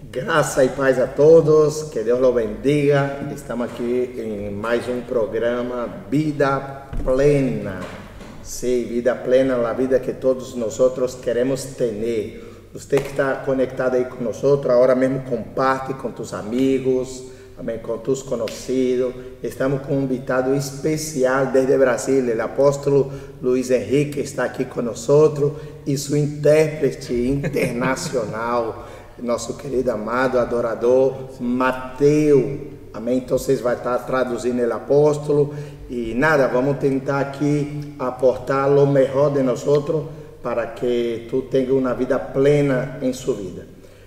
[0.00, 3.18] Graça e paz a todos, que Deus los bendiga.
[3.34, 7.80] Estamos aqui em mais um programa Vida Plena.
[8.40, 10.78] Sim, vida plena, a vida que todos nós
[11.16, 12.68] queremos ter.
[12.72, 17.24] Você que está conectado aí nós, agora mesmo comparte com tus amigos,
[17.58, 19.12] amém, com tus conhecidos.
[19.42, 23.12] Estamos com um invitado especial desde Brasil, o apóstolo
[23.42, 28.87] Luiz Henrique está aqui conosco e seu intérprete internacional.
[29.22, 32.60] Nosso querido amado adorador Mateus.
[32.92, 33.18] Amém?
[33.18, 35.54] Então vocês vai estar traduzindo o apóstolo
[35.90, 39.64] e nada, vamos tentar aqui aportar o melhor de nós
[40.42, 43.66] para que tu tenha uma vida plena em sua vida.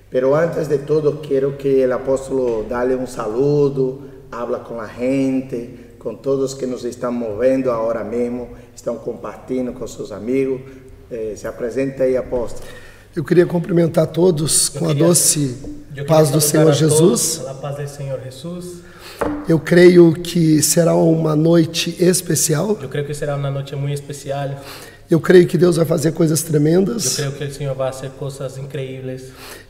[0.10, 4.02] Pero antes de todo, quero que o apóstolo dale um saludo,
[4.32, 9.88] habla com a gente, com todos que nos estão movendo agora mesmo, estão compartilhando com
[9.88, 10.62] seus amigos.
[11.09, 12.66] Eh, se apresenta aí, apóstolo.
[13.14, 15.58] Eu queria cumprimentar todos com a doce
[16.08, 17.42] paz do Senhor Jesus.
[17.62, 18.78] paz do Senhor Jesus.
[19.50, 22.78] Eu creio que será uma noite especial.
[22.81, 24.56] Eu creio que será uma noite muito especial.
[25.12, 27.20] Eu creio que Deus vai fazer coisas tremendas.
[27.20, 29.23] Eu creio que o Senhor vai fazer coisas incríveis.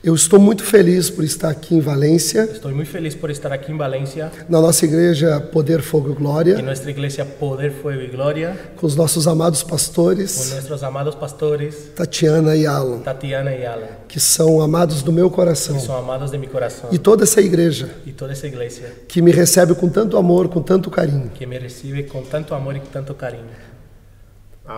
[0.03, 2.44] Eu estou muito feliz por estar aqui em Valência.
[2.44, 4.31] Estou muito feliz por estar aqui em Valência.
[4.48, 6.59] Na nossa igreja Poder, Fogo e Glória.
[6.59, 8.56] Em nossa igreja Poder, Fogo e Glória.
[8.75, 10.36] Com os nossos amados pastores.
[10.36, 11.89] Com nossos amados pastores.
[11.95, 13.00] Tatiana e Alan.
[13.00, 13.88] Tatiana e Alan.
[14.08, 15.76] Que são amados do meu coração.
[15.76, 16.88] Que são amados de meu coração.
[16.92, 17.89] E toda essa igreja.
[18.05, 18.94] E toda essa igreja.
[19.08, 21.31] Que me recebe com tanto amor, com tanto carinho.
[21.33, 23.70] Que me recebe com tanto amor e com tanto carinho.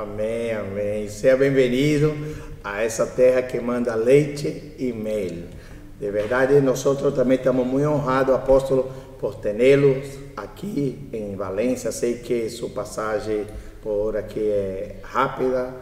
[0.01, 1.07] Amém, amém.
[1.07, 2.15] Seja bem-vindo
[2.63, 5.43] a essa terra que manda leite e mel.
[5.99, 6.83] De verdade, nós
[7.15, 11.91] também estamos muito honrados, apóstolo, por tê-los aqui em Valência.
[11.91, 13.45] Sei que sua passagem
[13.83, 15.75] por aqui é rápida,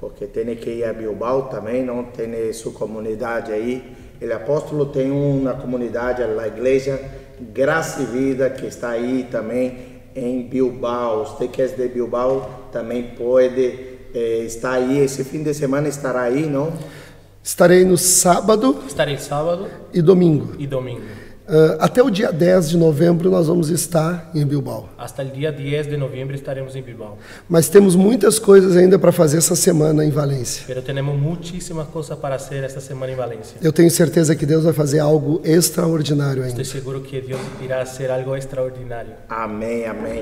[0.00, 3.84] porque tem que ir a Bilbao também, não tem sua comunidade aí.
[4.18, 6.98] O apóstolo tem uma comunidade, a igreja
[7.38, 11.26] Graça e Vida, que está aí também em Bilbao.
[11.26, 13.74] Você que é de Bilbao também pode
[14.14, 14.98] eh, estar aí.
[14.98, 16.72] Esse fim de semana estará aí, não?
[17.42, 18.82] Estarei no sábado.
[18.86, 19.66] Estarei sábado.
[19.92, 20.54] E domingo.
[20.58, 21.02] E domingo.
[21.48, 24.90] Uh, até o dia 10 de novembro nós vamos estar em Bilbao.
[24.98, 27.16] Até o dia 10 de novembro estaremos em Bilbao.
[27.48, 30.64] Mas temos muitas coisas ainda para fazer essa semana em Valência.
[30.66, 33.56] Pero temos muitíssimas coisas para fazer esta semana em Valência.
[33.62, 36.60] Eu tenho certeza que Deus vai fazer algo extraordinário ainda.
[36.60, 39.14] Estou seguro que Deus irá fazer algo extraordinário.
[39.26, 40.20] Amém, amém.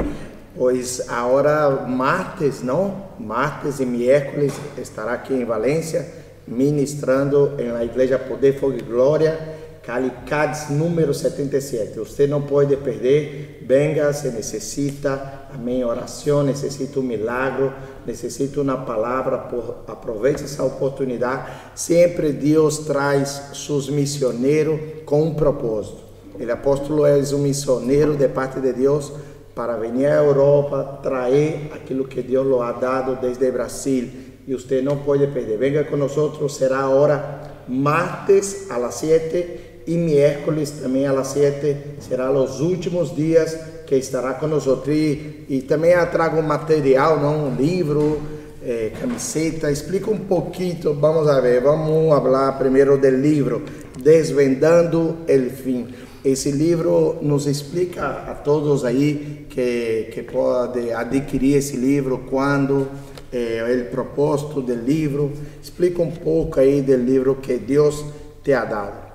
[0.57, 3.07] Pois agora martes, não?
[3.19, 9.57] Martes e miércoles estará aqui em Valência ministrando na Igreja Poder, Fogo e Glória
[9.87, 11.97] Calicades número 77.
[12.01, 13.65] Você não pode perder.
[13.65, 17.71] Venga, se necessita, amém, oração, necessita um milagre,
[18.05, 21.53] necessita uma palavra, por, aproveite essa oportunidade.
[21.77, 25.99] Sempre Deus traz seus missioneiros com um propósito.
[26.37, 29.13] O apóstolo é um missioneiro de parte de Deus
[29.57, 34.07] para vir à Europa, trazer aquilo que Deus lhe ha dado desde Brasil.
[34.47, 35.57] E você não pode perder.
[35.57, 36.13] Venga com nós,
[36.53, 43.17] será agora martes a las 7 y miércoles también a las 7 será los últimos
[43.17, 43.57] días
[43.87, 44.95] que estará con nosotros.
[44.95, 47.47] Y, y también trago material, ¿no?
[47.47, 48.19] un livro,
[48.63, 49.71] eh, camiseta.
[49.71, 53.63] Explica um pouquinho, vamos a ver, vamos falar primeiro do livro,
[53.99, 55.87] Desvendando el Fim.
[56.27, 62.89] Esse livro nos explica a todos aí que, que pode adquirir esse livro, quando,
[63.33, 65.33] é o propósito do livro.
[65.63, 68.05] Explica um pouco aí do livro que Deus
[68.43, 69.07] te ha dado.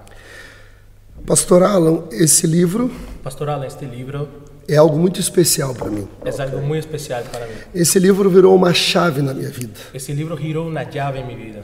[1.28, 2.90] Pastor Alan, esse livro.
[3.22, 4.30] Pastor Alan, este livro.
[4.66, 6.08] É algo muito especial para mim.
[6.24, 7.56] É algo muito especial para mim.
[7.76, 9.78] Esse livro virou uma chave na minha vida.
[9.94, 11.64] Esse livro girou uma chave em minha vida.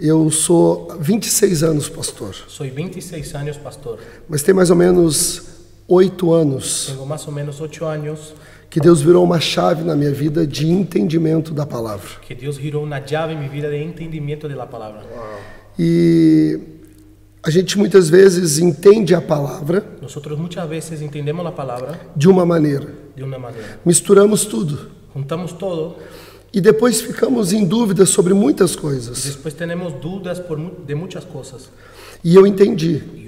[0.00, 2.34] Eu sou 26 anos pastor.
[2.48, 3.98] Sou 26 anos pastor.
[4.26, 5.42] Mas tem mais ou menos
[5.86, 6.86] oito anos.
[6.86, 8.32] Tenho mais ou menos oito anos.
[8.70, 12.08] Que Deus virou uma chave na minha vida de entendimento da palavra.
[12.22, 15.02] Que Deus virou uma chave em minha vida de entendimento da palavra.
[15.78, 16.58] E
[17.42, 19.84] a gente muitas vezes entende a palavra.
[20.00, 22.94] Nós muitas vezes entendemos a palavra de uma maneira.
[23.14, 23.78] De uma maneira.
[23.84, 24.92] Misturamos tudo.
[25.14, 25.96] Juntamos todo.
[26.52, 29.24] E depois ficamos em dúvida sobre muitas coisas.
[29.24, 30.42] Depois temos dúvidas
[30.84, 31.70] de muitas coisas.
[32.22, 33.02] E eu entendi.
[33.06, 33.20] Eu.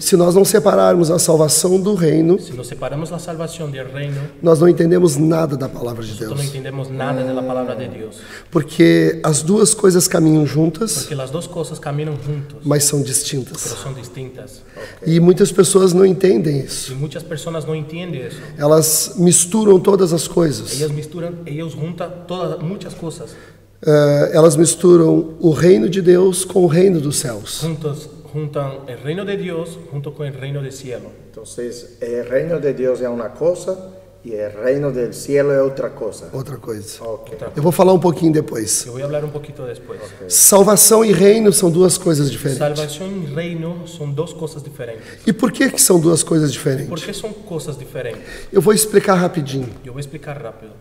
[0.00, 4.20] Se nós não separarmos a salvação do reino, se nós separamos a salvação do reino,
[4.42, 6.36] nós não entendemos nada da palavra de Deus.
[6.36, 8.18] Não entendemos nada da palavra de Deus.
[8.50, 10.98] Porque as duas coisas caminham juntas.
[10.98, 12.58] Porque as duas coisas caminham juntos.
[12.62, 13.60] Mas são distintas.
[13.60, 14.62] São distintas.
[15.00, 15.14] Okay.
[15.14, 16.92] E muitas pessoas não entendem isso.
[16.92, 18.40] E muitas pessoas não entendem isso.
[18.58, 20.80] Elas misturam todas as coisas.
[20.80, 23.30] Elas misturam, elas juntam todas muitas coisas.
[23.30, 27.60] Uh, elas misturam o reino de Deus com o reino dos céus.
[27.62, 31.10] Juntos juntan el reino de Dios junto con el reino del cielo.
[31.26, 33.90] Entonces, el reino de Dios es una cosa
[34.22, 36.28] y el reino del cielo es otra cosa.
[36.34, 37.02] Outra coisa.
[37.02, 37.30] Ok.
[37.56, 38.84] Eu vou falar um pouquinho depois.
[38.84, 39.98] Yo voy a hablar un poquito después.
[40.28, 42.58] Salvação e reino são duas coisas diferentes.
[42.58, 45.04] Salvación y reino son dos cosas diferentes.
[45.26, 47.04] E por que, que são duas coisas ¿Por diferentes?
[47.04, 48.22] qué son cosas diferentes?
[48.52, 49.68] Eu vou explicar rapidinho.
[49.84, 50.72] Yo voy a explicar rápido.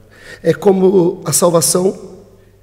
[0.43, 1.95] É como a salvação,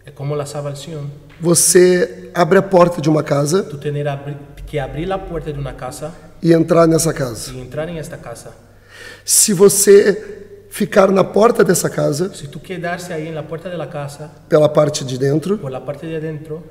[0.04, 1.10] Es como la salvación.
[1.40, 4.36] você abre a porta de uma casa Tú tener abri-
[4.66, 7.52] que abrir la puerta de una casa e entrar nessa casa.
[7.52, 8.50] y entrar en esta casa.
[9.24, 14.30] Se você ficar na porta dessa casa, Si tú quedarse la puerta de la casa,
[14.48, 16.62] pela parte de dentro, por la parte de adentro,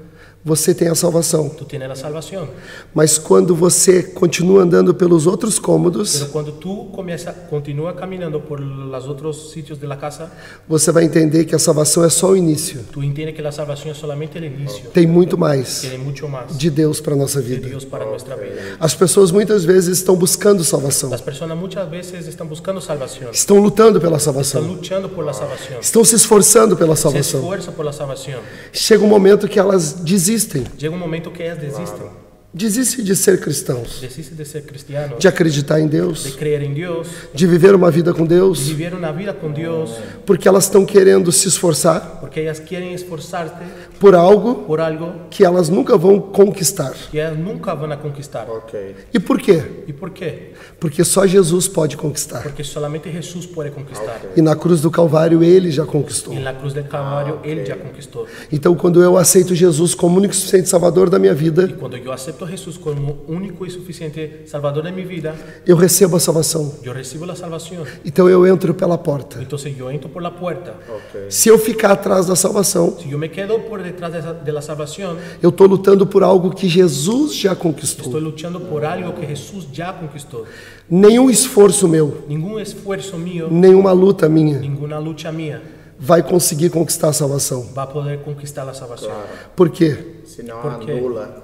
[0.46, 1.50] você tem a salvação.
[1.50, 2.48] tú tienes la salvación.
[2.94, 8.60] Mas quando você continua andando pelos outros cômodos, Pero cuando tú comienza, continúa caminando por
[8.62, 10.30] los otros sitios de la casa,
[10.70, 12.82] você vai entender que a salvação é só o início.
[12.92, 14.92] tú entiendes que la salvación es solamente el inicio.
[14.94, 17.68] Tem muito mais Tiene mucho más de Deus para nossa de vida.
[17.68, 18.78] Dios para nuestra vida.
[18.80, 23.58] As pessoas muitas vezes estão buscando salvação, Las personas muchas veces están buscando salvación, estão
[23.58, 27.40] lutando pela salvação, luchando por la salvación, estão se esforçando pela se salvação.
[27.42, 28.40] esfuerzan por la salvación.
[28.72, 30.35] Chega um momento que elas desistem,
[30.78, 32.08] Llega un momento que ellas desisten,
[32.56, 36.74] desistem de ser cristãos, desisten de ser cristianos, de acreditar em de Deus, creer en
[36.74, 39.92] Dios, de viver uma vida com de Deus, vivir una vida con Dios,
[40.26, 43.64] porque elas estão querendo se esforçar porque ellas quieren esforzarte
[44.00, 46.94] por algo por algo que elas nunca vão conquistar.
[47.12, 48.50] que ellas nunca a conquistar.
[48.50, 48.96] Ok.
[49.14, 49.84] E por quê?
[49.88, 50.54] ¿Y por qué?
[50.80, 52.42] Porque só Jesus pode conquistar.
[52.42, 54.22] Porque solamente Jesús puede conquistar.
[54.36, 56.34] E na cruz do Calvário ele já conquistou.
[56.34, 58.26] Y en la cruz del Calvario Él ya conquistó.
[58.52, 61.98] Então, quando eu aceito Jesus como único e suficiente Salvador da minha vida, Y cuando
[61.98, 62.12] yo
[62.46, 66.72] acepto a Jesús como único y suficiente Salvador de mi vida, eu recebo a salvação.
[66.84, 67.84] yo recibo la salvación.
[68.06, 69.42] Então, eu entro pela porta.
[69.42, 70.76] Entonces yo entro por la puerta.
[70.88, 71.30] Ok.
[71.30, 74.14] Se eu ficar atrás da salvação, Si yo me quedo por detrás
[74.46, 78.06] la salvación, eu estou lutando por algo que Jesus já conquistou.
[78.06, 80.44] estoy luchando por algo que Jesús ya conquistó.
[80.90, 85.62] Nenhum esforço meu, Ningún esfuerzo mío, nenhuma luta minha ninguna lucha mía
[86.00, 87.66] vai conseguir conquistar a salvação.
[87.74, 89.12] va a poder conquistar la salvación.
[89.56, 89.98] Por quê?
[90.26, 90.92] Senão Por quê?
[90.92, 91.44] anula.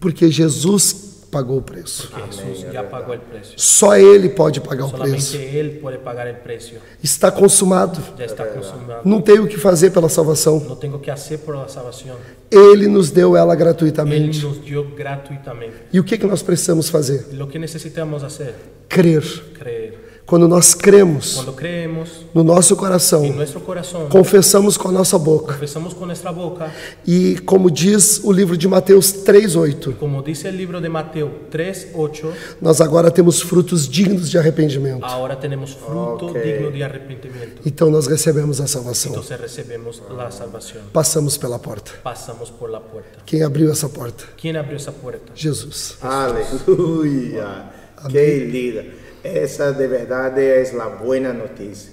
[0.00, 2.08] Porque Jesus pagou o preço.
[2.08, 3.54] Porque Jesús ya pagó el precio.
[3.56, 5.36] Só Ele pode pagar o preço.
[5.36, 6.78] Él puede pagar el precio.
[7.02, 8.00] Está consumado.
[8.16, 9.00] Ya está consumado.
[9.04, 10.60] Não tem o que fazer pela salvação.
[10.60, 12.16] No tengo que hacer por la salvación.
[12.50, 14.40] Ele nos deu ela gratuitamente.
[14.44, 15.74] nos dio gratuitamente.
[15.92, 17.26] E o que, que nós precisamos fazer?
[17.32, 18.54] Lo que necesitamos hacer,
[18.88, 19.24] Crer.
[19.58, 20.22] creer.
[20.24, 25.52] Quando nós cremos Cuando creemos no nosso coração, nuestro corazón, confessamos com a nossa boca.
[25.54, 26.70] confesamos con nuestra boca,
[27.06, 32.32] E como diz o livro de Mateus 3:8, como dice el libro de Mateo 3:8,
[32.60, 35.04] nós agora temos frutos dignos de arrependimento.
[35.06, 36.42] ahora tenemos fruto Ok.
[36.42, 37.62] digno de arrepentimiento.
[37.64, 39.12] Então nós recebemos a salvação.
[39.12, 40.82] Entonces recibimos la salvación.
[40.92, 41.92] Passamos pela porta.
[42.02, 43.20] Pasamos por la puerta.
[43.24, 44.24] Quem abriu essa porta?
[44.40, 45.32] ¿Quién abrió esa puerta?
[45.36, 45.96] Jesus.
[46.02, 47.70] Aleluya.
[48.10, 48.82] Qué linda.
[49.22, 51.92] Esa de verdad es la buena noticia.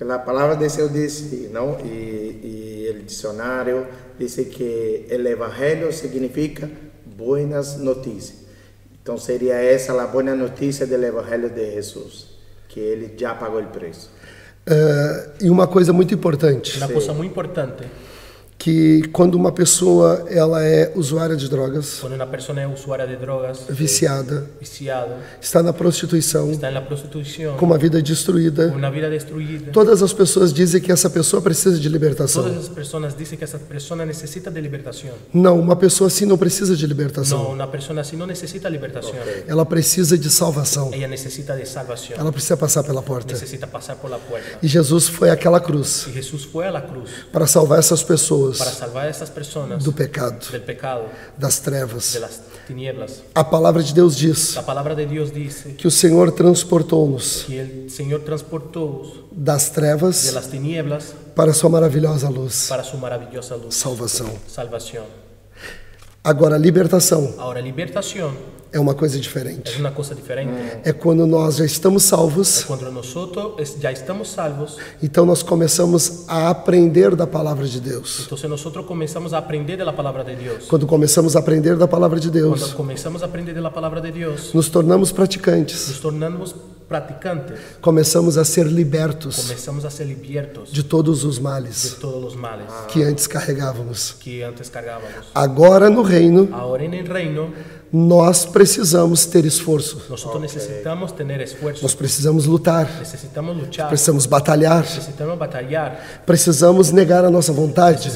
[0.00, 1.76] Porque la palabra de Dios dice, ¿no?
[1.84, 3.84] Y, y el diccionario
[4.18, 6.66] dice que el evangelio significa
[7.18, 8.38] buenas noticias.
[8.96, 12.38] Entonces sería esa la buena noticia del evangelio de Jesús,
[12.72, 14.08] que él ya pagó el precio.
[14.64, 17.84] Eh, e uma coisa muito importante, Una cosa muy importante,
[18.60, 23.16] que quando uma pessoa ela é usuária de drogas, cuando una persona es usuaria de
[23.16, 28.90] drogas, viciada, viciado, está na prostituição, está en la prostitución, com uma vida destruída, una
[28.90, 32.42] vida destruida, todas as pessoas dizem que essa pessoa precisa de libertação.
[32.42, 35.14] todas esas personas dicen que esa persona necesita de liberación.
[35.32, 37.42] Não, uma pessoa assim não precisa de libertação.
[37.42, 39.16] No, una persona así no necesita liberación.
[39.48, 40.90] Ela precisa de salvação.
[40.92, 42.20] Ella necesita de salvación.
[42.20, 43.32] Ela precisa passar pela porta.
[43.32, 44.58] Necesita pasar por la puerta.
[44.62, 48.70] E Jesus foi àquela cruz Jesús fue a la cruz para salvar essas pessoas para
[48.70, 51.04] salvar a esas personas do pecado, pecado,
[51.36, 52.16] das trevas.
[53.34, 54.56] A palavra de Deus diz
[54.94, 57.46] de Dios dice que o Senhor transportou-nos
[58.20, 60.34] transportó das trevas
[61.34, 63.74] para sua maravilhosa luz, para su maravillosa luz.
[63.74, 64.28] salvação.
[64.46, 65.29] Salvación.
[66.22, 68.30] Agora, libertação Ahora, libertación
[68.72, 69.72] é uma coisa diferente.
[69.72, 70.52] es una cosa diferente.
[70.84, 76.24] É quando nós já estamos salvos, Cuando nosotros es- ya estamos salvos, então nós começamos
[76.28, 78.20] a aprender da palavra de Deus.
[78.26, 80.66] entonces nosotros comenzamos a aprender de la palabra de Dios.
[80.68, 84.12] Quando começamos a aprender da palavra de Deus, comenzamos a aprender de la palabra de
[84.12, 86.54] Dios, nos tornamos praticantes, nos tornamos
[86.90, 92.20] practicantes, começamos a ser libertos comenzamos a ser libertos de todos os de males todos
[92.20, 94.16] los males que antes carregávamos.
[94.18, 95.30] que antes cargábamos.
[95.32, 97.52] Agora no reino, Ahora en el reino
[97.92, 100.00] nós precisamos ter esforço.
[100.08, 101.82] Nosotros necesitamos tener esfuerzo.
[101.82, 103.88] Nós precisamos lutar, Necesitamos luchar.
[103.88, 106.00] precisamos batalhar, Necesitamos batallar.
[106.24, 108.10] precisamos negar a nossa vontade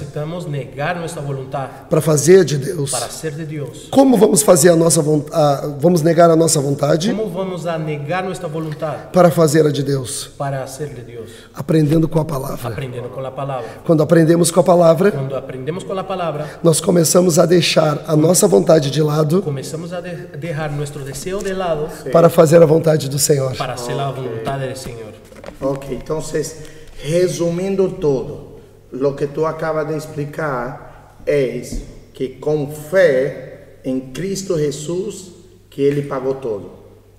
[0.49, 2.91] negar nuestra voluntad para fazer a de Deus.
[2.91, 3.89] para ser de Dios.
[3.91, 5.75] Como vamos fazer a nossa vontade?
[5.81, 9.83] Vamos negar a nossa vontade ¿Cómo vamos a negar nuestra voluntad para fazer a de
[9.83, 10.31] Deus?
[10.39, 11.31] para ser de Dios?
[11.55, 12.69] Aprendendo com a palavra.
[12.69, 13.67] Aprendiendo con la palabra.
[13.85, 18.15] Quando aprendemos com a palavra, Cuando aprendemos con la palabra, nós começamos a deixar a
[18.17, 19.43] nossa vontade de lado
[19.73, 23.57] comenzamos a de- dejar nuestro deseo de lado para fazer a vontade do Senhor.
[23.57, 25.13] para hacer la voluntad del Señor.
[25.61, 26.65] Ok, entonces,
[27.05, 28.59] resumindo todo,
[28.93, 35.33] lo que tú acabas de explicar es que con fe en Cristo Jesús,
[35.71, 36.71] que Ele pagou todo,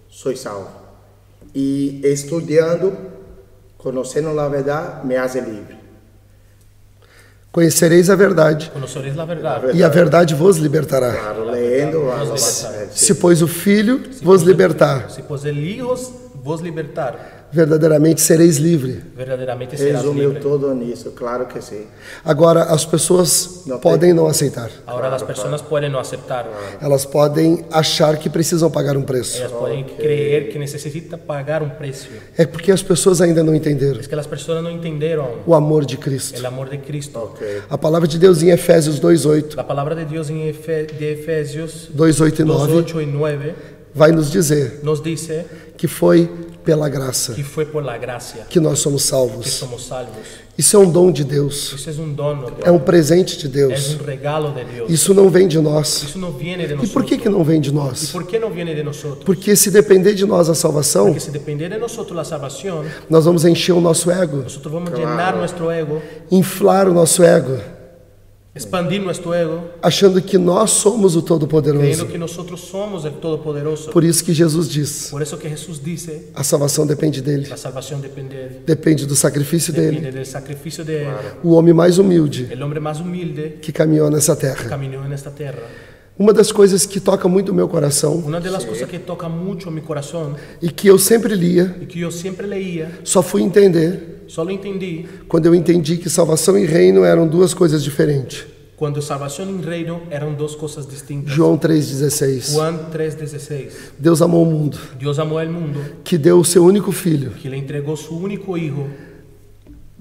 [0.10, 0.70] soy salvo.
[1.54, 2.94] Y estudiando,
[3.78, 5.85] conociendo la verdad, me hace libre.
[7.56, 9.74] Conhecereis a verdade, Conoceréis la verdad.
[9.74, 11.14] e a verdade vos libertará.
[11.14, 11.46] Claro,
[12.12, 12.90] a- libertará.
[12.92, 15.96] Se, pois, o Filho vos libertar, Si pues el Hijo
[16.44, 19.02] vos libertar, verdadeiramente sereis livre.
[19.16, 20.40] verdaderamente serás resumiu libre.
[20.42, 21.86] tudo nisso, claro que sim.
[22.24, 24.70] Agora, as pessoas Não podem tem- não aceitar.
[24.86, 26.46] Ahora las personas pueden no aceptar.
[26.82, 29.38] Elas podem achar que precisam pagar um preço.
[29.38, 32.12] Ellas pueden creer que necesita pagar un precio.
[32.38, 35.86] É porque as pessoas ainda não entenderam Es que las personas no entendieron o amor
[35.86, 36.38] de Cristo.
[36.38, 37.20] el amor de Cristo.
[37.20, 37.42] Ok.
[37.70, 41.90] A palavra de Deus em Efésios 2:8, La palabra de Dios en Efe- de Efesios
[41.94, 43.56] 2:8 e 2, 9 8 y 9
[43.94, 45.46] vai nos dizer nos dice
[45.78, 46.30] que foi
[46.66, 49.48] pela graça que fue por la gracia que nós somos que salvos.
[49.54, 50.46] somos salvos.
[50.58, 53.94] Isso é um dom de Deus, Eso es un dono, é um presente de Deus.
[53.96, 54.90] un regalo de Dios.
[54.90, 56.04] Isso não vem de nós.
[56.06, 56.94] Eso no viene de E nosotros.
[56.94, 58.10] por que que não vem de ¿Y nós?
[58.12, 59.26] por qué no viene de nosotros?
[59.26, 63.26] Porque se depender de nós a salvação, Porque si depender de nosotros la salvación, nós
[63.26, 67.60] vamos encher o nosso ego, nosotros vamos a llenar nuestro ego, inflar o nosso ego,
[68.56, 71.82] expandir nuestro ego, achando que nós somos o Todo-Poderoso.
[71.82, 73.92] creyendo que nosotros somos el Todopoderoso.
[73.92, 77.58] Por isso que Jesus diz: Por eso que Jesús dice, a salvação depende dele, la
[77.58, 79.98] salvación depende depende do sacrifício dele.
[79.98, 81.08] depende del sacrificio de él.
[81.44, 84.70] O homem mais humilde El hombre más humilde que caminhou nessa terra.
[84.70, 85.60] caminó en esta tierra.
[86.18, 89.28] Uma das coisas que toca muito o meu coração Una de las cosas que toca
[89.28, 94.15] mucho mi corazón e que eu sempre lia, y que siempre leía, só fui entender
[94.28, 98.46] solo entendí quando eu entendi que salvação e reino eram duas coisas diferentes.
[98.76, 101.34] cuando salvación y reino eran dos cosas distintas.
[101.34, 102.54] João 3,16.
[102.54, 103.94] Juan 3:16.
[103.98, 107.50] Deus amou o mundo, Dios amó al mundo, que deu o seu único filho que
[107.50, 108.88] le entregó su único hijo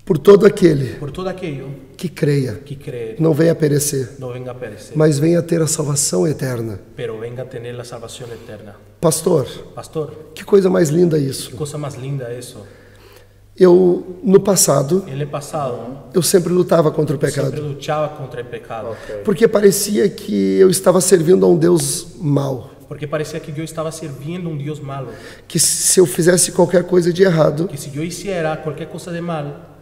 [0.04, 4.32] por todo aquele por todo aquello que creia, que cree, não venha a perecer, no
[4.32, 6.80] venga a perecer, mas venha a ter a salvação eterna.
[6.96, 8.74] pero venga a tener la salvación eterna.
[9.00, 11.50] Pastor, Pastor, que coisa mais linda isso.
[11.50, 12.66] qué cosa más linda eso.
[13.56, 18.46] Eu, no passado, En el pasado eu sempre lutava contra o pecado, luchaba contra el
[18.46, 23.62] pecado, porque parecia que eu estava servindo a um Deus mau, porque parecía que yo
[23.62, 25.08] estaba sirviendo a un Dios malo,
[25.46, 29.20] que se eu fizesse qualquer coisa de errado, que si yo hiciera cualquier cosa de
[29.20, 29.76] mal,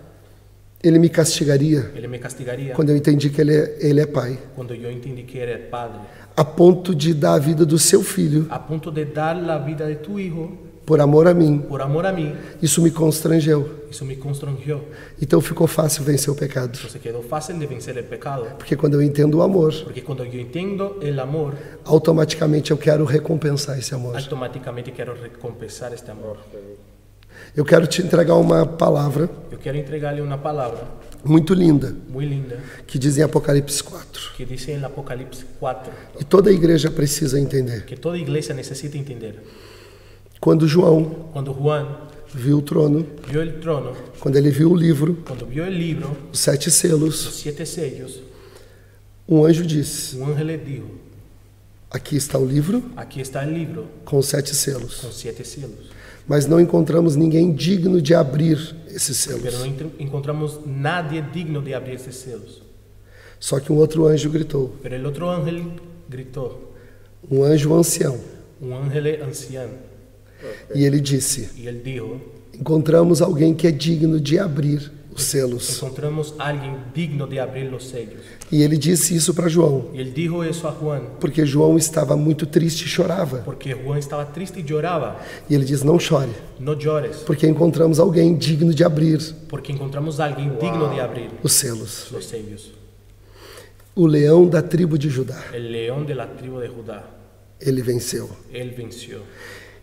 [0.83, 1.91] ele me castigaria.
[1.95, 5.23] Él me castigaría Quando eu entendi que ele é, ele é pai, cuando yo entendí
[5.23, 6.01] que era el Padre,
[6.37, 9.87] a ponto de dar a vida do seu filho a punto de dar la vida
[9.87, 13.83] de tu hijo por amor a mim, por amor a mí, isso me constrangeu.
[13.91, 14.81] eso me constrangió.
[15.21, 18.95] Então ficou fácil vencer o pecado, Entonces quedó fácil de vencer el pecado, porque quando
[18.95, 23.95] eu entendo o amor, porque cuando yo entiendo el amor, automaticamente eu quero recompensar esse
[23.95, 24.17] amor.
[24.17, 26.39] automáticamente quiero recompensar este amor.
[27.57, 30.85] Eu quero te entregar uma palavra Yo quiero entregarle una palabra
[31.25, 34.33] muito linda muy linda que diz em Apocalipse 4.
[34.37, 37.85] que dice en Apocalipsis 4 E toda a igreja precisa entender.
[37.85, 39.43] que toda iglesia necesita entender.
[40.43, 41.87] Quando João Cuando Juan
[42.35, 46.17] viu o trono, vio el trono, quando ele viu o livro, cuando vio el libro,
[46.33, 48.21] os sete selos, los siete sellos,
[49.29, 50.89] um anjo disse: un ángel le dijo,
[51.91, 55.01] Aqui está o livro aquí está el libro com os sete selos.
[55.03, 55.91] con siete selos.
[56.27, 58.59] Mas não encontramos ninguém digno de abrir
[58.89, 59.65] esses selos.
[59.65, 62.63] entra- encontramos nadie digno de abrir estos selos.
[63.39, 65.63] Só que um outro anjo gritou, Pero el otro ángel
[66.09, 66.59] gritó,
[67.31, 68.19] um anjo ancião,
[68.61, 69.75] un ángel anciano,
[70.75, 71.49] e ele disse:
[72.59, 75.77] Encontramos alguém que é digno de abrir os selos.
[75.77, 78.21] encontramos a alguien digno de abrir los sellos.
[78.51, 82.47] E ele disse isso para João, él dijo eso a Juan, porque João estava muito
[82.47, 83.39] triste e chorava.
[83.45, 85.17] porque Juan estaba triste y lloraba.
[85.51, 89.19] E ele diz: Não chore, No llores, porque encontramos alguém digno de abrir
[89.49, 92.09] porque encontramos a alguien digno de abrir os selos.
[92.11, 92.73] los sellos.
[93.95, 97.05] O leão da tribo de Judá, El león de la tribu de Judá,
[97.61, 98.31] ele venceu.
[98.53, 99.19] él venció.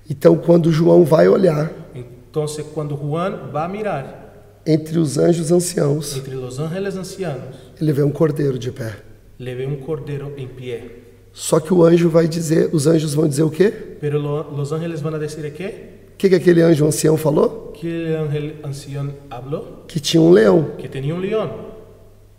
[0.10, 6.16] Então, quando João vai olhar Entonces, cuando Juan va a mirar entre os anjos anciãos,
[6.18, 8.94] entre los ángeles ancianos, ele vê um cordeiro de pé.
[9.39, 11.04] le ve un cordero en pie.
[11.32, 13.72] Só que o anjo vai dizer, os anjos vão dizer o quê?
[14.01, 16.10] Pero lo- los ángeles van a decir qué?
[16.13, 17.72] O que, que aquele anjo ancião falou?
[17.74, 20.72] Que el ángel anciano habló Que tinha um leão.
[20.78, 21.50] que tenía un león,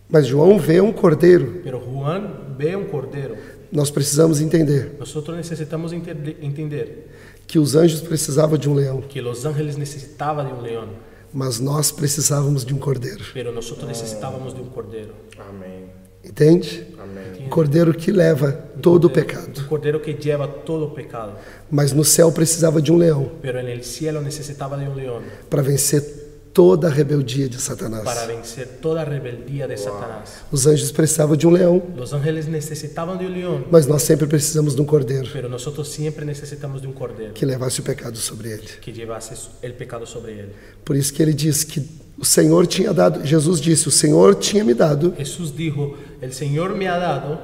[0.08, 1.60] Mas João vê um cordeiro.
[1.64, 3.36] pero Juan ve un cordero.
[3.72, 4.92] Nós precisamos entender
[5.36, 7.08] necesitamos ente- entender
[7.50, 10.88] que os anjos precisavam de um leão, que los ángeles necesitaban de un león,
[11.32, 13.24] mas nós precisávamos de um cordeiro.
[13.34, 15.12] pero nosotros necesitábamos de un cordero.
[15.36, 15.90] Amém.
[16.22, 16.86] Entende?
[16.96, 17.46] Amém.
[17.46, 19.62] Um cordeiro que leva todo o pecado.
[19.62, 21.32] Un cordero que lleva todo o pecado.
[21.70, 25.22] Mas no céu precisava de um leão Pero en el cielo necesitaba de un león
[25.48, 26.29] para vencer
[26.60, 28.04] toda a rebeldia de Satanás.
[28.04, 30.42] para vencer toda rebeldía de Satanás.
[30.52, 34.26] Os anjos precisavam de um leão, Los ángeles necesitaban de un león, mas nós sempre
[34.26, 38.16] precisamos de um cordeiro pero nosotros siempre necesitamos de un cordero que levasse o pecado
[38.18, 38.68] sobre ele.
[38.82, 40.48] que llevase el pecado sobre él.
[40.84, 41.80] Por isso que ele diz que
[42.18, 46.76] o Senhor tinha dado, Jesus disse: O Senhor tinha me dado Jesús dijo, el Señor
[46.76, 47.38] me ha dado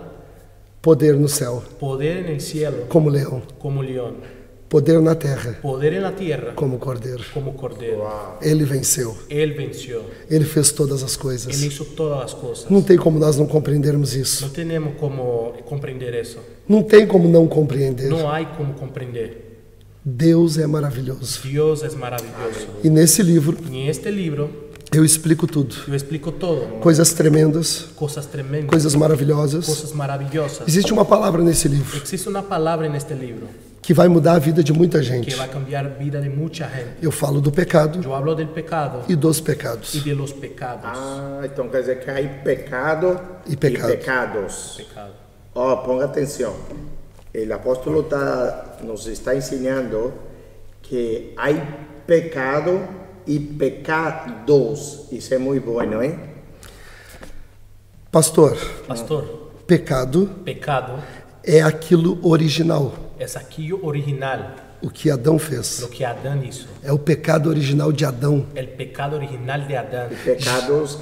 [0.82, 4.16] poder no céu, poder en el cielo como leão, como león,
[4.76, 7.24] poder na terra, poder en la tierra como cordeiro.
[7.32, 8.06] como cordero.
[8.42, 11.62] Ele venceu, Él venció, ele fez todas as coisas.
[11.62, 12.70] hizo todas las cosas.
[12.70, 14.44] Não tem como nós não compreendermos isso.
[14.44, 16.38] No tenemos como comprender eso.
[16.68, 18.10] Não tem como não compreender.
[18.10, 19.44] No hay como comprender.
[20.04, 21.40] Deus é maravilhoso.
[21.42, 22.68] Dios es maravilloso.
[22.84, 24.50] E nesse livro Y en este libro
[24.92, 25.74] eu explico tudo.
[25.88, 29.66] yo explico todo, Coisas tremendas, cosas tremendas, coisas maravilhosas.
[29.66, 30.68] cosas maravillosas.
[30.68, 33.48] Existe uma palavra nesse livro Existe una palabra en este libro
[33.86, 35.34] que vai mudar a vida de muita que gente.
[35.36, 36.96] va a cambiar vida de mucha gente.
[37.00, 39.92] Eu falo do pecado Yo hablo del pecado e dos pecados.
[40.02, 40.82] de los pecados.
[40.84, 43.16] Ah, então quer dizer que há pecado
[43.46, 43.86] E pecado.
[43.92, 44.74] pecados.
[44.76, 45.12] Pecado.
[45.54, 46.56] Ó, ponga atenção.
[47.32, 50.12] O apóstolo tá, nos está ensinando
[50.82, 51.52] que há
[52.08, 52.80] pecado
[53.24, 55.04] e pecados.
[55.12, 56.18] Isso é muito bom, não é?
[58.10, 58.56] Pastor,
[58.88, 60.94] Pastor, pecado pecado
[61.44, 65.80] é aquilo original, es aquello original, o que Adão fez.
[65.80, 66.66] lo que Adán hizo.
[66.82, 68.46] É o pecado original de Adão.
[68.54, 70.08] El pecado original de Adán.
[70.24, 70.98] Pecados.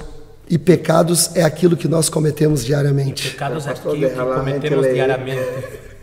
[0.47, 3.31] E pecados é aquilo que nós cometemos diariamente.
[3.31, 4.93] Pecados es Pastor, aquello que cometemos leer.
[4.93, 5.94] diariamente.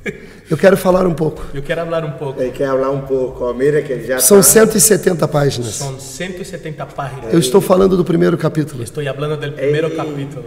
[0.51, 1.43] Eu quero falar um pouco.
[1.55, 2.41] Yo quiero hablar un poco.
[2.43, 3.55] Ele quer falar um pouco.
[3.55, 5.77] Mira que ele já São tá- 170 páginas.
[5.77, 7.33] Son 170 páginas.
[7.33, 8.83] Eu estou falando do primeiro capítulo.
[8.83, 9.97] Estoy hablando del primer Eita.
[9.97, 10.45] capítulo.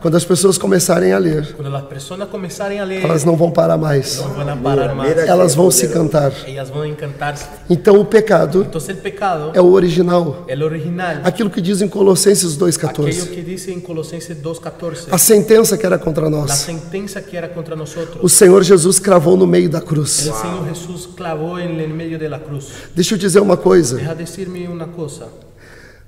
[0.00, 3.50] Quando as pessoas começarem a ler, Cuando las personas comenzaren a leer, elas não vão
[3.50, 4.16] parar mais.
[4.16, 5.22] van a parar mira.
[5.26, 6.32] Elas vão se cantar.
[6.46, 7.44] Ellas van a encantarse.
[7.70, 10.44] Então o pecado Entonces el pecado, é o original.
[10.48, 13.28] el original, Aquilo que diz em Colossenses aquello 2,14.
[13.28, 16.50] que dice en Colosenses 2.14, A sentença que era contra nós.
[16.52, 18.18] sentencia que era contra nosotros.
[18.22, 20.26] O Senhor Jesus cravou no meio da cruz.
[20.26, 22.68] El clavó en el medio de la cruz.
[22.94, 23.96] Deixa eu dizer uma coisa.
[23.96, 25.28] Deja decirme una cosa.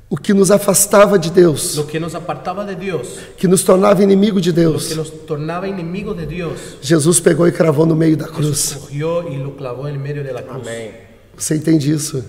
[0.09, 4.05] O que nos afastava de Deus, Lo que nos apartaba de Dios, que nos tornava
[4.05, 7.97] inimigo de lo que Deus, nos tornaba enemigos de Dios, Jesus pegou e cravou no
[7.97, 8.75] meio da cruz.
[8.75, 10.63] cogió y lo el medio de la cruz.
[10.65, 10.93] Amém.
[11.37, 12.25] Você entende isso?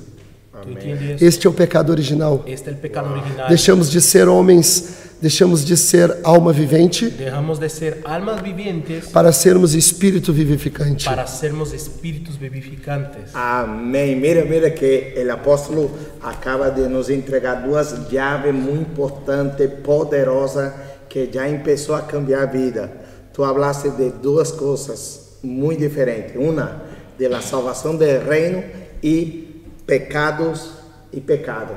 [0.64, 1.22] ¿Tú entiendes?
[1.22, 2.44] Este é o pecado original.
[2.48, 3.48] Este es el pecado original.
[3.48, 9.32] Deixamos de ser homens, deixamos de ser alma vivente Dejamos de ser almas vivientes para
[9.32, 11.06] sermos espírito vivificante.
[11.06, 13.34] para sermos espíritus vivificantes.
[13.34, 14.16] Amém.
[14.16, 20.74] Mira, mira que o apóstolo acaba de nos entregar duas chaves muito importantes, poderosas,
[21.10, 22.92] que já começou a cambiar a vida.
[23.34, 26.36] Tu hablaste de duas coisas muito diferentes.
[26.36, 26.84] Uma,
[27.18, 28.64] de la salvação do reino
[29.02, 30.72] e pecados
[31.12, 31.74] e pecado.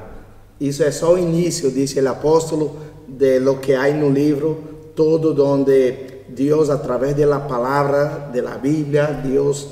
[0.60, 2.78] Isso é só o início, disse o apóstolo,
[3.18, 9.68] de lo que há no livro, todo donde Deus, através da palavra, da Bíblia, Deus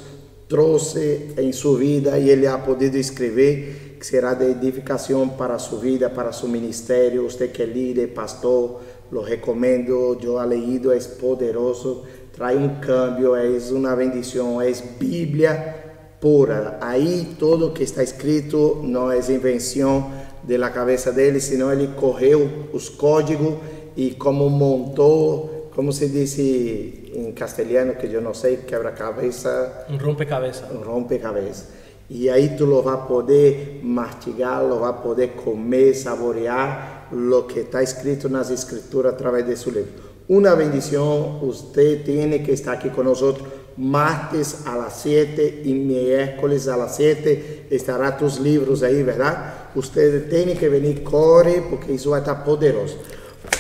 [0.49, 5.59] trouxe em sua vida e ele ha podido escrever que será de edificação para a
[5.59, 7.25] sua vida, para seu ministério.
[7.25, 10.19] Você que é líder, pastor, lo recomendo.
[10.23, 15.87] Eu he leído, é poderoso, traz um cambio, é uma bendição, é Bíblia
[16.21, 16.79] pura.
[16.81, 20.11] Aí todo que está escrito não é invenção
[20.49, 23.55] de la cabeça dele, senão ele correu os códigos
[23.95, 30.65] e como montou, como se disse em castelhano, que eu não sei, quebra-cabeça, Un rompecabezas.
[30.73, 31.67] um rompecabezas.
[32.09, 37.83] E aí tu lo vai poder mastigar, lo vai poder comer, saborear lo que está
[37.83, 40.09] escrito nas escrituras através de seu livro.
[40.27, 43.47] Uma bendição, você tem que estar aqui conosco
[43.79, 49.39] martes a las 7 y miércoles a las 7 estará tus livros aí, verdade?
[49.75, 52.97] Ustedes têm que venir, corre, porque isso vai estar poderoso.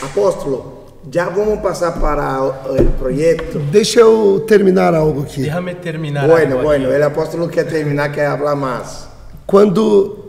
[0.03, 2.49] Apóstolo, já vamos passar para o
[2.81, 3.59] o projeto.
[3.71, 5.42] Deixa eu terminar algo aqui.
[5.42, 6.27] Déjame terminar.
[6.27, 6.94] Bueno, algo bueno, aquí.
[6.97, 9.09] el apóstolo quer terminar, quer falar mais.
[9.47, 10.28] Quando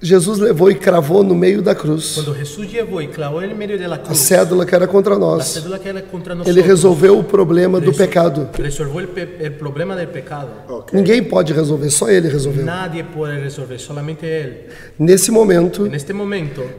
[0.00, 2.18] Jesus levou e cravou no meio da cruz
[4.08, 5.44] a cédula que era contra nós.
[5.46, 8.48] cédula que era contra nosotros, Ele resolveu o problema do pecado.
[10.92, 12.64] Ninguém pode resolver, só ele resolveu.
[12.64, 14.66] Nadie puede resolver, solamente Él.
[14.98, 15.90] Nesse momento,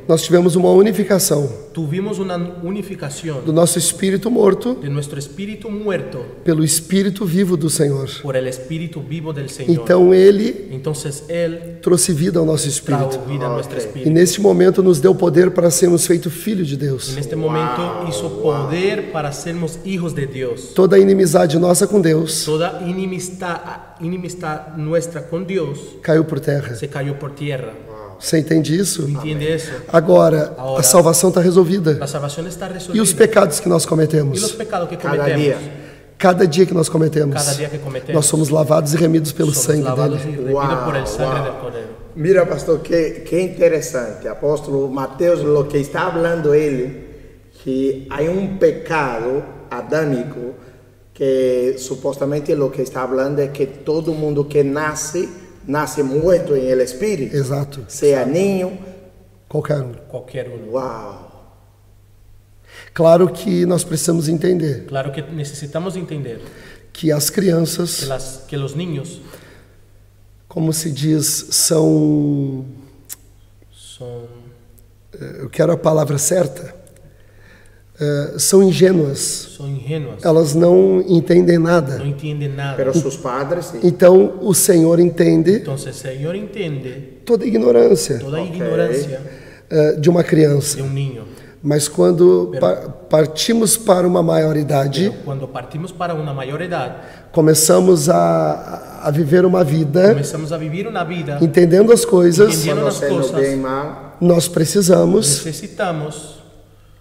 [0.07, 1.49] nós tivemos uma unificação
[3.45, 4.75] do nosso espírito morto
[6.43, 8.09] pelo espírito vivo do Senhor.
[8.21, 9.85] por el espíritu vivo del Señor.
[9.85, 13.06] Então ele trouxe vida ao nosso espírito.
[13.15, 14.03] A Ok.
[14.05, 17.13] E neste momento nos deu poder para sermos feitos filhos de Deus.
[17.13, 20.73] En este momento hizo poder para sermos hijos de Dios.
[20.75, 26.75] Toda a inimizade nossa com Deus Toda inimistad, inimistad nuestra con Dios caiu por terra.
[26.75, 27.73] se cayó por tierra.
[28.19, 29.03] Você entende isso?
[29.07, 29.71] ¿Entiende eso?
[29.93, 31.97] Agora, a Ahora- salvação está resolvida.
[31.99, 33.03] La salvación está E resolvida.
[33.03, 34.51] os pecados que nós Y los cometemos?
[34.53, 35.57] pecados que Cada cometemos, dia.
[36.17, 39.53] Cada dia que nós cometemos, cada día que cometemos, nós somos lavados e remidos pelo
[39.53, 40.51] somos sangue dele.
[40.51, 41.59] Wow, por el sangre wow.
[42.17, 44.27] Mira, pastor, que, que interessante.
[44.27, 47.05] Apóstolo Mateus, lo que está hablando ele,
[47.63, 50.55] que há um pecado adâmico
[51.13, 55.29] que supostamente lo que está hablando é que todo mundo que nasce,
[55.67, 57.35] nasce muerto em el espírito.
[57.35, 57.85] Exato.
[57.87, 58.79] Seja ninho.
[59.47, 59.93] Qualquer um.
[60.09, 60.71] Cualquier uno.
[60.71, 61.27] Uau!
[62.95, 66.41] Claro que nós precisamos entender Claro que necesitamos entender
[66.91, 69.21] que as que, crianças, las, que los niños
[70.57, 72.65] como se diz, são.
[73.71, 74.23] son,
[75.41, 76.73] Eu quero a palavra certa.
[77.99, 79.19] eh, são ingênuas.
[79.55, 82.01] son ingenuas, Elas não entendem nada.
[82.03, 82.75] entienden nada.
[82.75, 83.79] Pero sus padres, sim.
[83.83, 88.55] Então o Senhor entende Entonces el Señor entiende toda ignorância toda Ok.
[88.55, 89.21] ignorancia
[89.69, 90.77] eh, de uma criança.
[90.77, 91.23] de un niño.
[91.61, 96.97] Mas quando pa- partimos para uma maioridade, Pero cuando partimos para una mayor edad,
[97.31, 102.87] começamos a, a viver uma vida comenzamos a vivir una vida, entendendo as coisas, Entendendo.
[102.87, 103.31] As coisas.
[103.31, 104.17] bem mal.
[104.19, 106.37] nós precisamos necesitamos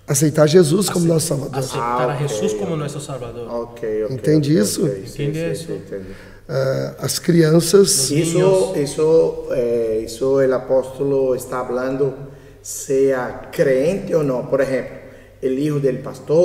[0.07, 1.59] aceitar Jesus como nosso Salvador.
[1.59, 2.29] aceptar Ah, a ok.
[2.29, 3.49] Jesús como nuestro Salvador.
[3.53, 4.17] Ok, ok.
[4.17, 4.85] Entende ok, isso?
[4.85, 4.95] ok.
[5.07, 5.67] Sim, Entende sim, isso?
[5.67, 6.07] sim, entendi.
[6.49, 12.15] Eh, as crianças, Isso, isso, eh, isso o apóstolo está falando,
[12.63, 14.47] seja crente ou não.
[14.47, 14.93] Por exemplo,
[15.43, 16.37] o hijo del pastor,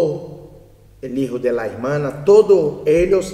[1.04, 3.32] o hijo de la hermana, todos eles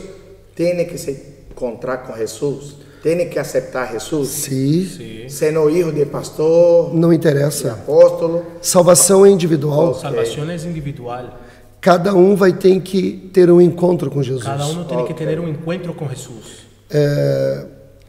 [0.55, 4.29] têm que se encontrar com Jesus, têm que aceitar Jesus.
[4.29, 5.29] se Sí.
[5.29, 7.73] Sendo hijo de pastor, não interessa.
[7.73, 9.93] apóstolo, Salvação é individual.
[9.95, 11.39] Salvación es individual.
[11.81, 14.43] Cada um vai ter que ter um encontro com Jesus.
[14.43, 15.17] Cada uno tiene que Ok.
[15.25, 16.65] tener un encuentro con Jesús.
[16.89, 17.65] Eh,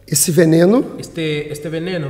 [0.07, 2.09] esse veneno Este, este veneno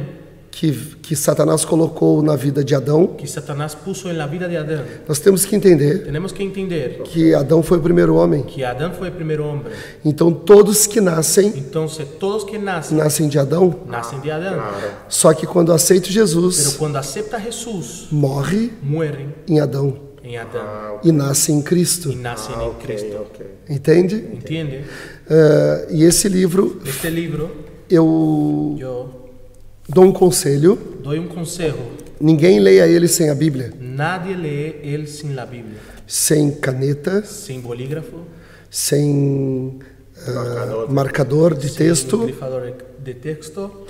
[0.60, 4.56] que, que Satanás colocou na vida de Adão, que Satanás puso en la vida de
[4.56, 8.42] Adán, nós temos que entender tenemos que entender que Adão foi o primeiro homem.
[8.42, 9.70] que Adán fue el primer hombre.
[10.04, 13.72] Então todos que nascem, Entonces, todos que nacen, nascem de Adão.
[13.86, 14.56] nacen de claro.
[15.08, 20.36] Só que quando aceita Pero Jesus, cuando acepta a Jesús, morre mueren em Adão en
[20.38, 22.10] Adán e nasce em Cristo.
[22.10, 23.16] y nacen Ah, en ok, Cristo.
[23.30, 23.46] ok.
[23.68, 24.16] Entende?
[24.34, 24.84] ¿Entiende?
[25.30, 27.48] Eh, e esse livro Este libro,
[27.88, 29.17] eu yo
[29.88, 31.78] dou um conselho: doy un consejo.
[32.20, 37.60] ninguém leia ele sem a Bíblia, Nadie lee él sin la Biblia, sem caneta, sin
[37.62, 38.18] bolígrafo,
[38.70, 39.78] sem
[40.26, 40.90] eh, Marcador.
[40.90, 43.86] marcador de sin texto, grifador de texto,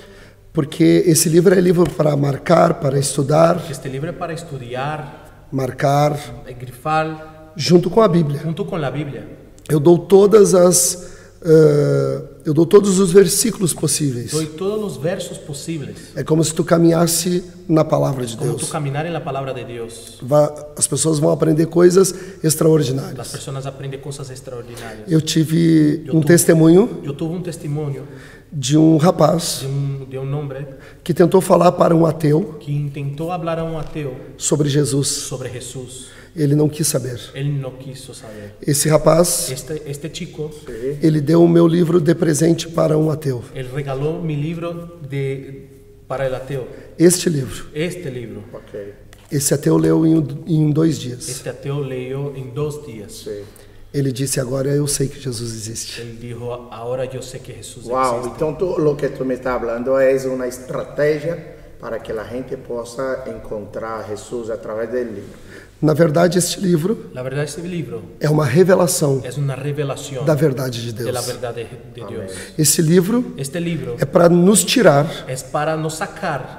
[0.53, 5.47] porque esse livro é livro para marcar, para estudar, que este libro es para estudiar,
[5.51, 8.41] marcar, eh, grifar, junto com a Bíblia.
[8.43, 9.23] junto con la Biblia.
[9.69, 11.09] Eu dou todas as
[11.43, 14.31] eh, eu dou todos os versículos possíveis.
[14.31, 18.57] Doy todos los versos posibles, É como se tu caminhasse na palavra de como tú
[18.65, 18.71] Deus.
[18.71, 20.17] caminar en la palabra de Dios.
[20.23, 23.27] Va- As pessoas vão aprender coisas Las extraordinárias.
[23.27, 25.05] personas aprenden cosas extraordinarias.
[25.07, 28.03] Eu tive Eu um testemunho Yo tuve un testimonio
[28.51, 30.65] de um rapaz de un, de hombre
[31.03, 35.07] que tentou falar para um ateu que intentó hablar a un ateo sobre Jesus.
[35.07, 36.07] sobre Jesús.
[36.35, 37.19] Ele não quis saber.
[37.33, 38.53] Él no quiso saber.
[38.61, 40.51] Esse rapaz, Este, este chico,
[41.01, 43.43] ele deu o meu livro de presente para um ateu.
[43.55, 45.65] él regaló mi libro de,
[46.07, 46.67] para el ateo.
[46.97, 47.65] Este livro.
[47.73, 48.43] Este libro.
[48.53, 48.93] Ok,
[49.31, 51.27] Esse ateu leu em, em dois dias.
[51.27, 53.11] Este ateo leyó en dos días.
[53.23, 53.43] sim.
[53.93, 56.01] Ele disse: Agora eu sei que Jesus existe.
[56.01, 58.35] Él dijo, ahora yo sé que Jesús Uau, existe.
[58.35, 62.55] então tu, lo que tu me está hablando é uma estratégia para que a gente
[62.57, 65.49] possa encontrar Jesus através do livro.
[65.81, 70.35] Na verdade, este livro La verdad, este libro é uma revelação es una revelación da
[70.35, 71.25] verdade de Deus.
[71.55, 71.63] de,
[71.95, 72.31] de Dios.
[72.57, 76.58] Esse livro Este libro é para nos tirar es para nos sacar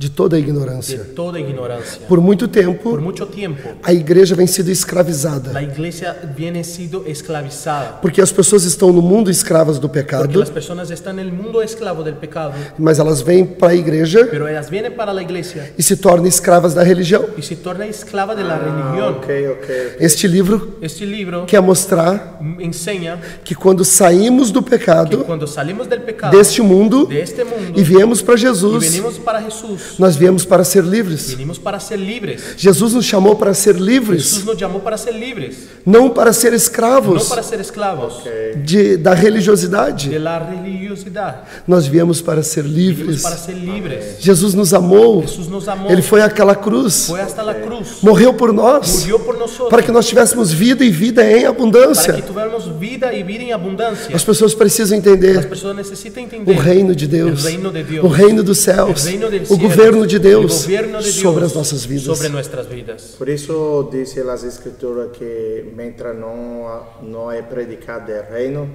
[0.00, 0.98] de toda a de ignorância.
[1.14, 2.00] toda ignorancia.
[2.08, 7.04] Por muito tempo, Por mucho tiempo, a igreja vem sido escravizada, la iglesia viene sido
[7.06, 7.98] esclavizada.
[8.00, 11.32] porque as pessoas estão no mundo escravas do Porque pecado, las personas están en el
[11.34, 15.20] mundo esclavo del pecado, mas elas vêm para a igreja pero ellas vienen para la
[15.20, 17.22] iglesia e se tornam escravas da religião.
[17.36, 19.16] y se tornan esclavas de la religión.
[19.18, 19.96] Ok, ok.
[20.00, 25.86] Este livro Este libro quer mostrar enseña que quando saímos do que pecado cuando salimos
[25.86, 30.16] del pecado, deste mundo de este mundo, e viemos para Jesus, venimos para Jesús, nós
[30.16, 31.32] viemos para ser livres.
[31.32, 32.54] venimos para ser libres.
[32.56, 37.28] Jesus nos chamou para ser livres, nos llamó para ser libres, não para ser escravos
[37.28, 38.22] para ser esclavos
[38.64, 40.08] de, da religiosidade.
[40.08, 41.44] de la religiosidad.
[41.66, 43.22] Nós viemos para ser livres.
[43.22, 44.16] para ser libres.
[44.20, 48.34] Jesus nos amou, Jesús nos amó, ele foi àquela cruz, fue hasta la cruz, morreu
[48.34, 51.46] por nós, murió por nosotros, para que nós tivéssemos vida e vida em para que
[51.46, 52.22] abundância.
[52.22, 54.14] tuviéramos vida y vida en abundancia.
[54.14, 58.04] As pessoas precisam entender personas necesitan o entender reino de Deus, el reino de Dios,
[58.04, 61.44] o reino dos céus, el reino o cielo, governo de Deus gobierno de Dios sobre
[61.44, 62.04] as nossas vidas.
[62.04, 63.14] sobre nuestras vidas.
[63.18, 68.66] Por isso dice las escrituras que mientras no, no é predicado el reino,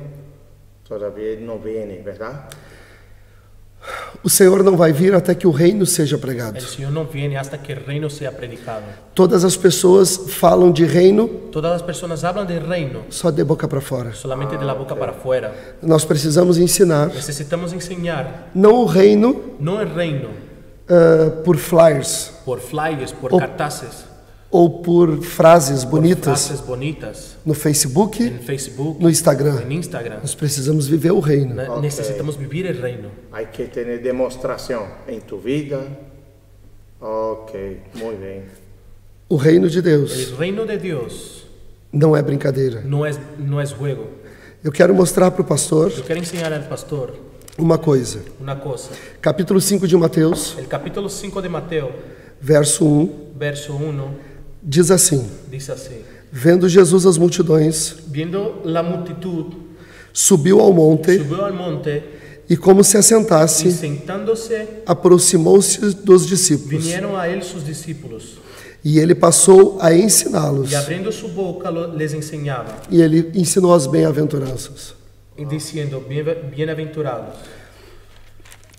[0.87, 2.49] todavía no viene, ¿verdad?
[4.23, 6.57] O Senhor não vai vir até que o reino seja pregado.
[9.13, 13.67] Todas as pessoas falam de reino Todas las personas hablan del reino só de boca
[13.67, 14.11] para fora.
[14.13, 15.53] solamente de la boca para afuera.
[15.83, 20.44] Nós precisamos ensinar Necesitamos enseñar não o reino no el reino
[20.89, 24.05] ah, por flyers por flyers, por O- cartaces,
[24.51, 29.59] ou por frases por bonitas frases bonitas no Facebook, en Facebook, no Instagram.
[29.61, 30.19] en Instagram.
[30.21, 31.55] Nós precisamos viver o reino.
[31.55, 33.09] Ne- Necesitamos vivir el reino.
[33.31, 35.79] Hay que tener demostración en tu vida.
[36.99, 37.51] Ok,
[37.95, 38.45] muy bien.
[39.27, 41.45] O reino de Deus El reino de Dios
[41.91, 42.81] não é brincadeira.
[42.81, 44.07] no es, no es juego.
[44.63, 47.13] Eu quero mostrar para o pastor Yo quiero enseñar al pastor
[47.57, 48.19] uma coisa.
[48.39, 48.89] una cosa.
[49.21, 51.91] Capítulo 5 de Mateus, El capítulo 5 de Mateo,
[52.41, 54.09] verso 1, verso 1,
[54.61, 56.01] diz assim: dice así.
[56.31, 59.53] Vendo Jesus as multidões, Viendo la multitud,
[60.11, 62.03] subiu ao monte subió al monte
[62.49, 66.83] e, como se assentasse, sentándose aproximou-se dos discípulos.
[66.83, 68.37] vinieron a él sus discípulos
[68.83, 70.69] E ele passou a ensiná-los.
[70.71, 74.93] y abriendo su boca les enseñaba, E ele ensinou as bem-aventuranças.
[75.37, 77.35] "Bien- bienaventurados.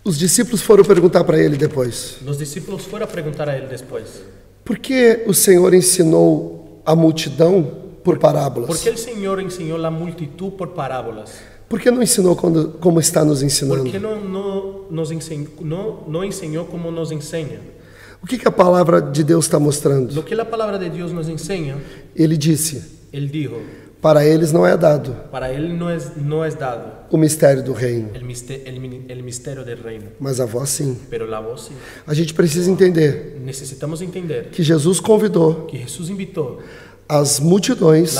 [0.05, 4.23] Os discípulos foram perguntar para ele depois: Los discípulos fueron a preguntar a él después,
[4.65, 7.63] Por que o Senhor ensinou a multidão
[8.05, 8.69] por parábolas?
[8.69, 11.31] ¿por qué el Señor enseñó la multitud por parábolas?
[11.69, 13.91] Por que não ensinou quando, como está nos ¿Por ensinando?
[13.91, 17.59] qué no, no, nos enseñó, no, no enseñó como nos enseña?
[18.23, 20.15] O que, que a palavra de Deus está mostrando?
[20.15, 21.77] Lo que la palabra de Dios nos enseña,
[22.15, 22.81] Ele disse:
[23.13, 23.57] Él dijo,
[24.07, 25.17] Para eles não é dado.
[25.33, 26.93] Para Él no es, no es dado.
[27.11, 28.77] O mistério do reino, el, miste- el
[29.09, 30.97] el misterio del reino, mas a vós sim.
[31.11, 31.73] pero la voz sí.
[32.07, 36.59] A gente precisa entender Necesitamos entender que Jesus convidou que Jesús invitó
[37.09, 38.17] as multidões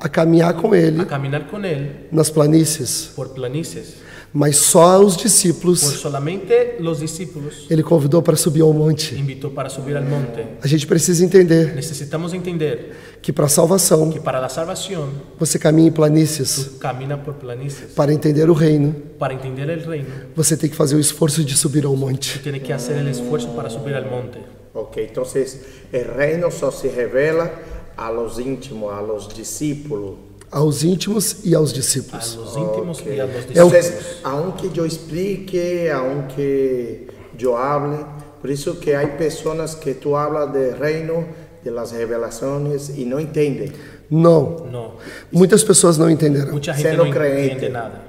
[0.00, 3.96] a caminhar com a ele caminar con Él nas planícies, por planicies,
[4.32, 9.14] mas só os por discípulos solamente los discípulos ele convidou para subir ao monte.
[9.14, 10.44] invitó para subir al monte.
[10.62, 15.08] A gente precisa entender Necesitamos entender que para a salvação que para la salvación
[15.38, 16.64] você caminha em planícies.
[16.74, 17.92] tú caminas por planicies.
[17.94, 21.56] Para entender o reino, Para entender el reino, você tem que fazer o esforço de
[21.56, 22.38] subir ao monte.
[22.40, 24.38] tienes que hacer el esfuerzo para subir al monte.
[24.74, 25.60] Ok, entonces
[25.92, 27.50] el reino só se revela
[27.96, 30.16] a los íntimos, a los discípulos.
[30.50, 32.36] Aos íntimos e aos A discípulos.
[32.36, 34.20] los íntimos y a los É o- Entonces, discípulos.
[34.24, 37.98] aunque yo explique, aunque yo hable,
[38.40, 41.24] por eso que hay personas que tú hablas del reino,
[41.64, 43.72] de las revelaciones y no entienden.
[44.08, 44.64] Não.
[44.70, 44.92] No,
[45.32, 46.52] Muitas pessoas não entenderão.
[46.52, 47.54] mucha Ser gente no no creyente.
[47.54, 48.05] entiende nada.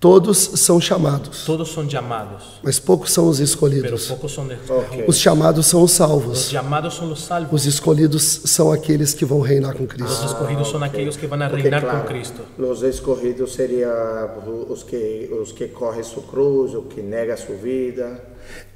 [0.00, 4.06] Todos são chamados, Todos son llamados, mas poucos são os pero escolhidos.
[4.06, 4.54] pocos son Ok.
[4.56, 5.08] escogidos.
[5.08, 6.52] Os chamados são os salvos.
[6.52, 7.52] llamados son los salvos.
[7.52, 10.24] Os escolhidos são aqueles que vão reinar com Cristo.
[10.24, 12.42] escogidos son aquellos que van a Porque, reinar claro, con Cristo.
[12.58, 13.90] Los escogidos serían
[14.68, 18.22] os que, os que correm su cruz, o que nega su vida.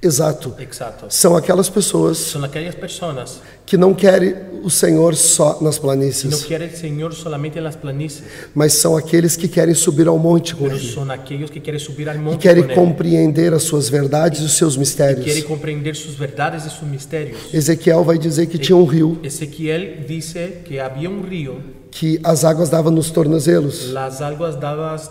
[0.01, 0.55] Exato.
[0.59, 1.07] Exacto.
[1.11, 6.69] São aquelas pessoas Son aquellas personas que não querem o Senhor só nas planícies, quieren
[6.69, 10.65] el Señor solamente en las planicies, mas são aqueles que querem subir ao monte com
[10.65, 10.89] pero Ele.
[10.93, 14.45] son aquellos que quieren subir E monte querem con Él, compreender as suas verdades e
[14.45, 15.43] os seus mistérios.
[15.45, 17.39] comprender sus verdades y sus misterios.
[17.55, 21.55] Ezequiel vai dizer que tinha um rio Ezequiel dice que había un río,
[21.93, 23.93] que as águas davam nos tornozelos.
[23.93, 25.11] las aguas dadas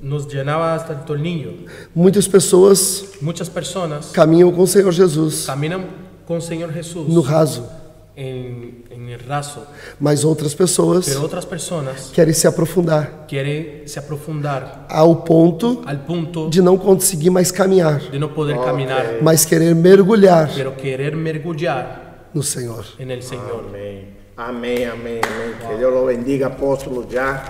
[0.00, 1.52] nos llenaba hasta el tornillo.
[1.94, 5.84] Muitas pessoas Muchas personas caminham com o Senhor Jesus caminan
[6.26, 7.68] con Señor Jesús no raso,
[8.14, 9.66] en, en el raso,
[9.98, 15.98] mas outras pessoas pero otras personas querem se aprofundar quieren se aprofundar ao ponto al
[15.98, 21.16] punto de não conseguir mais caminhar, de no poder caminar, mas querer mergulhar pero querer
[21.16, 22.84] mergullar no Senhor.
[22.98, 23.64] en el Señor.
[23.68, 24.18] Amém.
[24.36, 25.68] Amém, amém, amém.
[25.68, 27.04] Que Deus lo bendiga, apóstolo.
[27.10, 27.42] Já,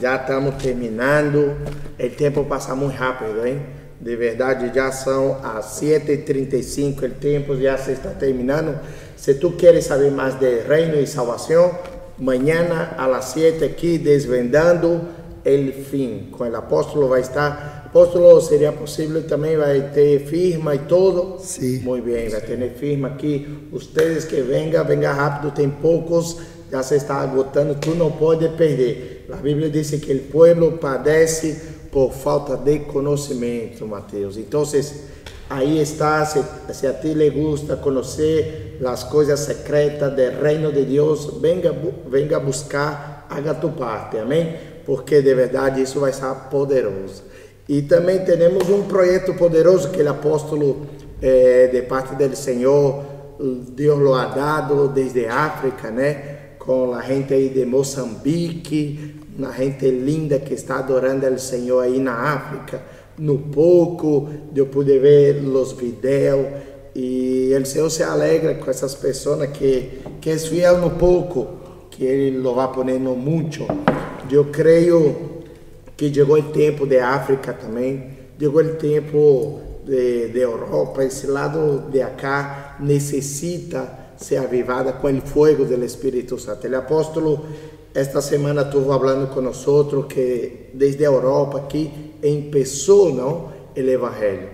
[0.00, 1.56] já estamos terminando.
[1.98, 3.60] O tempo passa muito rápido, hein?
[4.00, 8.78] De verdade, já são as 7h35, o tempo já se está terminando.
[9.16, 11.78] Se tu queres saber mais de reino e salvação,
[12.18, 15.00] amanhã às 7 aqui, desvendando
[15.46, 16.28] o fim.
[16.32, 17.84] Com o apóstolo vai estar.
[17.86, 21.36] Apóstolo, seria possível também, vai ter firma e tudo?
[21.38, 21.78] Sim.
[21.84, 23.68] Muy bien, va a tener firma aquí.
[23.72, 26.38] Ustedes que vengan, venga rápido, tem poucos,
[26.72, 29.13] já se está agotando, tú no puedes perder.
[29.28, 31.56] La Biblia dice que el pueblo padece
[31.90, 34.36] por falta de conocimiento, Mateus.
[34.36, 35.04] Entonces,
[35.48, 36.40] ahí está, si,
[36.72, 41.72] si a ti le gusta conocer las cosas secretas del reino de Dios, venga,
[42.08, 44.74] venga a buscar, haga tu parte, amém?
[44.84, 47.22] Porque de verdade isso vai ser poderoso.
[47.66, 50.86] E também temos um projeto poderoso que o apóstolo,
[51.22, 53.02] eh, de parte do Senhor,
[53.40, 56.33] Deus lo ha dado desde África, né?
[56.64, 61.98] Com a gente aí de Moçambique, uma gente linda que está adorando o Senhor aí
[61.98, 62.80] na África.
[63.18, 66.46] No pouco, eu pude ver os vídeos
[66.96, 71.48] e o Senhor se alegra com essas pessoas que, que é fiel no pouco,
[71.90, 73.66] que Ele lo vai poner no muito.
[74.30, 75.42] Eu creio
[75.98, 78.08] que chegou o tempo de África também,
[78.40, 85.20] chegou o tempo de, de Europa, esse lado de acá necessita ser avivada com o
[85.20, 86.66] fogo do Espírito Santo.
[86.66, 87.46] O apóstolo
[87.94, 89.64] esta semana estuvo falando nós
[90.08, 92.12] que desde a Europa aqui
[92.50, 94.48] começou não o evangelho.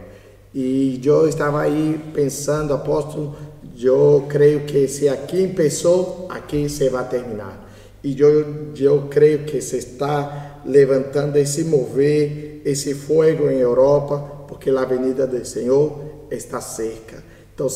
[0.55, 3.35] E eu estava aí pensando, apóstolo,
[3.81, 7.71] eu creio que se aqui começou, aqui se vai terminar.
[8.05, 14.19] E eu, eu creio que se está levantando esse mover, esse fogo em Europa,
[14.49, 15.99] porque a venida do Senhor
[16.31, 17.23] está cerca.
[17.55, 17.69] Então,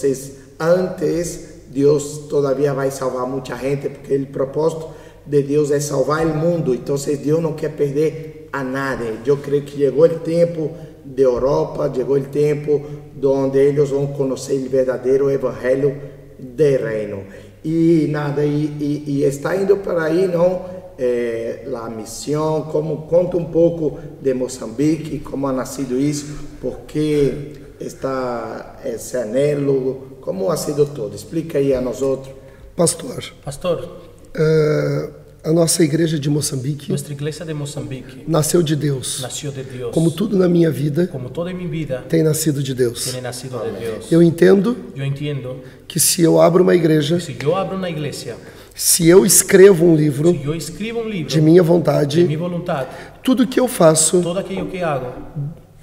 [0.61, 4.89] antes, Deus todavia vai salvar muita gente, porque o propósito
[5.27, 6.75] de Deus é salvar o mundo.
[6.75, 9.05] Então, Deus não quer perder a nada.
[9.25, 10.71] Eu creio que chegou o tempo
[11.05, 12.81] de Europa, chegou o tempo
[13.23, 15.97] onde eles vão conhecer o verdadeiro evangelho
[16.39, 17.25] do reino.
[17.65, 20.75] E nada, e, está indo para aí, não?
[20.97, 28.77] É, a missão, como conta um pouco de Moçambique, como ha nascido isso, porque está
[28.85, 31.15] esse anelo, como ha sido todo.
[31.15, 32.35] Explica aí a nós outros.
[32.75, 34.01] Pastor, Pastor,
[34.35, 35.11] eh,
[35.45, 39.21] a nossa igreja de Moçambique nuestra iglesia de Moçambique nasceu de Deus.
[39.23, 39.91] nació de Dios.
[39.93, 43.05] Como tudo na minha vida Como toda en mi vida tem nascido de Deus.
[43.05, 44.11] tiene nacido de Dios.
[44.11, 48.37] Eu entendo Yo entiendo que se eu abro uma igreja, si yo abro una iglesia,
[48.75, 52.89] se eu escrevo um livro si yo escribo un libro de minha de mi vontade,
[53.23, 55.13] tudo que eu faço todo aquello que hago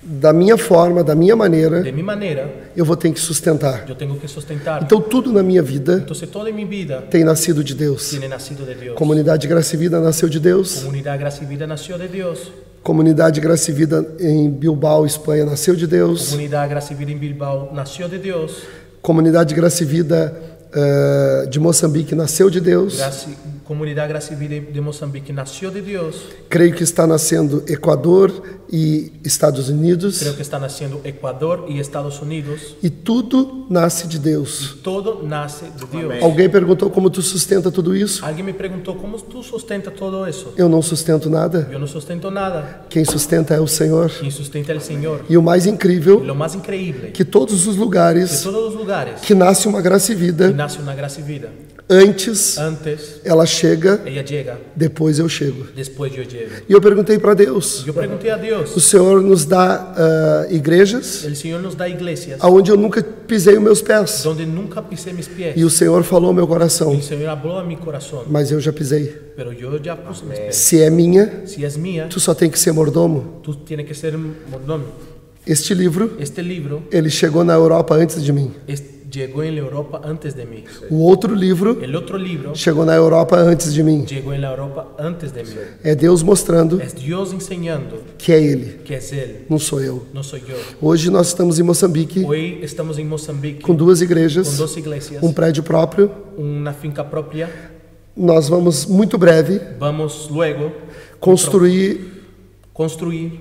[0.03, 3.85] da minha forma, da minha maneira, de mi manera, eu vou ter que sustentar.
[3.87, 4.81] yo tengo que sustentar.
[4.81, 8.09] Então tudo na minha vida Entonces toda en mi vida tem nascido de Deus.
[8.09, 8.95] tiene nacido de Dios.
[8.95, 10.81] Comunidade Graça e Vida nasceu de Deus.
[10.81, 12.51] Comunidad Gracia y Vida nació de Dios.
[12.81, 16.29] Comunidade Graça e Vida em Bilbao, Espanha, nasceu de Deus.
[16.29, 18.63] Comunidad Gracia y Vida en Bilbao nació de Dios.
[19.03, 20.33] Comunidade Graça e Vida
[20.73, 22.97] eh, de Moçambique nasceu de Deus.
[22.97, 23.33] Gracia-
[23.71, 26.27] Comunidad Gracia y Vida de Moçambique nació de Dios.
[26.49, 30.19] Creio que está nascendo Equador e Estados Unidos.
[30.19, 32.75] Creo que está naciendo Ecuador y Estados Unidos.
[32.83, 34.77] E tudo nasce de Deus.
[34.83, 36.21] Todo nace de Dios.
[36.21, 38.25] Alguém perguntou como tu sustenta tudo isso?
[38.25, 40.53] Alguien me preguntó, ¿cómo tú sustentas todo eso?
[40.57, 41.69] Eu não sustento nada.
[41.71, 42.81] Yo no sustento nada.
[42.89, 44.11] Quem sustenta é o Senhor.
[44.11, 45.23] Quien sustenta el Señor.
[45.29, 49.21] E o mais incrível, lo más increíble, que todos os de lugares todos los lugares
[49.21, 51.49] que nasce uma graça e que vida, nace una gracia y vida.
[51.91, 55.65] Antes Antes ela chega, ella llega, depois eu chego.
[55.75, 56.51] después yo llego.
[56.69, 61.23] E eu perguntei para Deus: Yo pregunté a o Dios, Senhor nos dá ah, igrejas
[61.25, 64.21] el Señor nos da iglesias aonde eu nunca pisei os meus pés.
[64.23, 65.53] donde nunca pisé mis pies.
[65.57, 68.59] E o Senhor falou ao meu coração: El Señor habló a mi corazón, Mas eu
[68.61, 69.05] já pisei.
[69.35, 69.51] pero
[70.21, 70.55] pies.
[70.55, 73.41] Se é minha, Si es mía, tu só tem que ser mordomo.
[73.65, 74.85] tienes que ser mordomo.
[75.45, 78.51] Este livro, Este libro ele chegou na Europa antes de mim.
[78.67, 78.83] es-
[79.19, 80.63] en la Europa antes de mí.
[80.89, 84.05] O outro livro El otro libro chegou na Europa antes de mim.
[84.09, 85.55] en la Europa antes de mí.
[85.83, 90.05] É Deus mostrando Es Dios enseñando que é Ele, que es Él, não sou eu.
[90.13, 90.55] no soy yo.
[90.81, 95.33] Hoje nós estamos em Moçambique Hoy estamos en Mozambique com duas igrejas, dos iglesias, um
[95.33, 96.09] prédio próprio.
[96.37, 97.49] una finca propia.
[98.15, 100.71] Nós vamos muito breve Vamos luego
[101.19, 102.21] construir
[102.73, 103.39] construir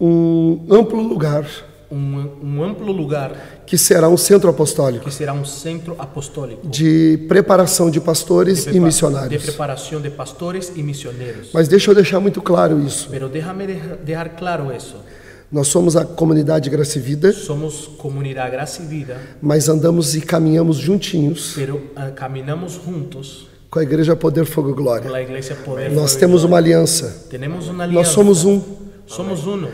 [0.00, 1.46] um amplo lugar
[1.94, 7.24] um, um amplo lugar que será um centro apostólico que será um centro apostólico de
[7.28, 9.42] preparação de pastores de, e prepa- de missionários.
[9.44, 11.50] preparação de pastores e missioneros.
[11.54, 13.08] Mas deixa eu deixar muito claro isso.
[13.10, 14.96] Pero déjame deja- dejar claro eso.
[15.52, 20.20] Nós somos a comunidade Graça e Vida, Somos comunidad Gracia y Vida, mas andamos e
[20.20, 25.08] caminhamos juntinhos pero ah, caminamos juntos com a Igreja Poder Fogo e Glória.
[25.64, 25.90] Poder.
[25.90, 26.76] Nós Fuego y temos uma Gloria.
[26.76, 27.26] aliança.
[27.30, 28.60] Tenemos una Nós somos um.
[29.06, 29.68] Somos uno.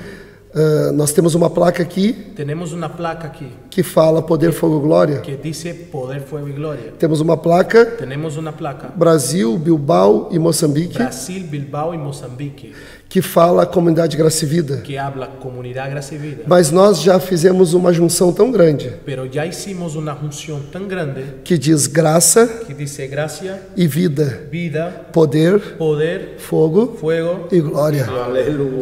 [0.53, 4.81] Ah, nós temos uma placa aqui Tenemos una placa aquí que fala Poder Fogo e
[4.81, 5.21] Glória.
[5.21, 6.93] que dice Poder, Fuego y Gloria.
[6.99, 12.73] Temos uma placa Tenemos una placa Brasil, Bilbao e Moçambique Brasil, Bilbao y Mozambique
[13.11, 14.77] que fala Comunidade Graça e Vida.
[14.85, 16.45] que habla Comunidad Gracia y Vida.
[16.47, 21.25] Mas nós já fizemos uma junção tão grande Pero ya hicimos una junción tan grande
[21.43, 27.49] que diz graça que dice gracia, e vida, vida, poder, poder, fogo fuego.
[27.51, 28.07] e glória.
[28.07, 28.79] Aleluia.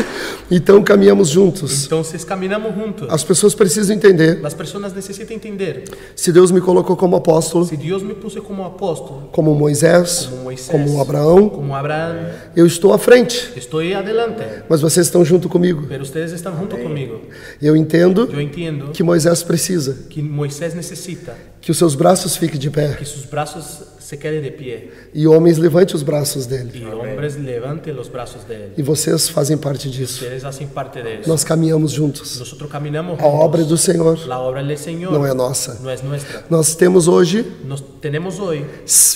[0.50, 1.84] Então caminhamos juntos.
[1.84, 3.08] Entonces caminamos juntos.
[3.10, 5.84] As pessoas precisam entender: Las personas necesitan entender,
[6.14, 10.44] se Deus me colocou como apóstolo, si Dios me puso como apóstol, como Moisés, como
[10.44, 15.48] Moisés, como Abraão, como Abraham, eu estou à frente, estoy adelante, mas vocês estão junto
[15.48, 15.84] comigo.
[15.88, 17.20] pero ustedes están junto conmigo.
[17.60, 22.58] Eu entendo Yo entiendo que Moisés precisa que Moisés necesita que os seus braços fiquem
[22.60, 26.70] de pé que sus brazos se queden de pie e homens levante os braços dele.
[26.74, 28.72] y hombres levanten los brazos de él.
[28.78, 30.22] E vocês fazem parte disso.
[30.22, 31.28] Ustedes hacen parte de eso.
[31.28, 32.38] Nós caminhamos juntos.
[32.38, 33.68] Nosotros caminamos A obra juntos.
[33.68, 35.78] do Senhor La obra del Señor não é nossa.
[35.82, 36.44] no es nuestra.
[36.48, 38.64] Nós temos hoje Nos, tenemos hoy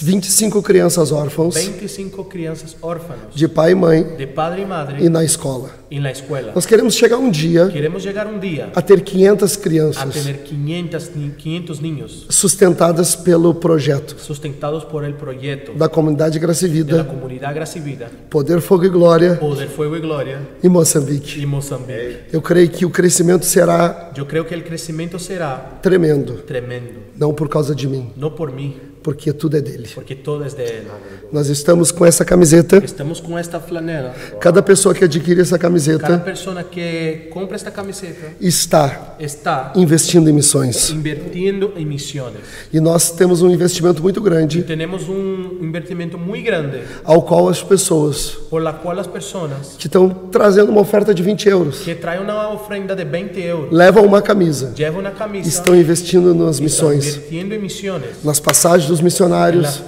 [0.02, 5.22] 25 crianças órfãos 25 crianças órfanos de pai e mãe de padre e madre na
[5.22, 5.70] escola.
[5.90, 6.52] en la escuela.
[6.54, 10.42] Nós queremos chegar um dia Queremos llegar un día a ter 500 a crianças tener
[10.44, 16.68] 500, ni- 500 niños sustentadas pelo projeto sustentados por el proyecto da comunidade Graça e
[16.68, 19.36] Vida, comunidad Gracia y Vida, Poder, Fogo e Glória.
[19.36, 20.40] Poder, Fuego y Gloria.
[20.62, 21.40] Em Moçambique.
[21.40, 22.20] y Mozambique.
[22.32, 27.32] Eu creio que o crescimento será Yo creo que el crecimiento será tremendo, tremendo, não
[27.32, 29.88] por causa de mim, no por mí, porque tudo é dele.
[29.94, 30.84] porque todo es de Él.
[31.32, 32.78] Nós estamos com essa camiseta.
[32.84, 34.14] Estamos con esta flanela.
[34.40, 40.28] Cada pessoa que adquire essa Cada camiseta persona que compra esta camiseta está está investindo
[40.28, 40.90] em missões.
[40.90, 42.40] invirtiendo en misiones.
[42.72, 47.62] E nós temos um investimento muito grande, tenemos un invertimento muy grande ao qual as
[47.62, 51.94] pessoas por la cual las personas que estão trazendo uma oferta de 20 euros que
[51.94, 56.58] traen una ofrenda de 20 euros, levam uma camisa, llevan una camisa, estão investindo nas
[56.60, 59.82] missões, invirtiendo en misiones, nas passagens dos missionários,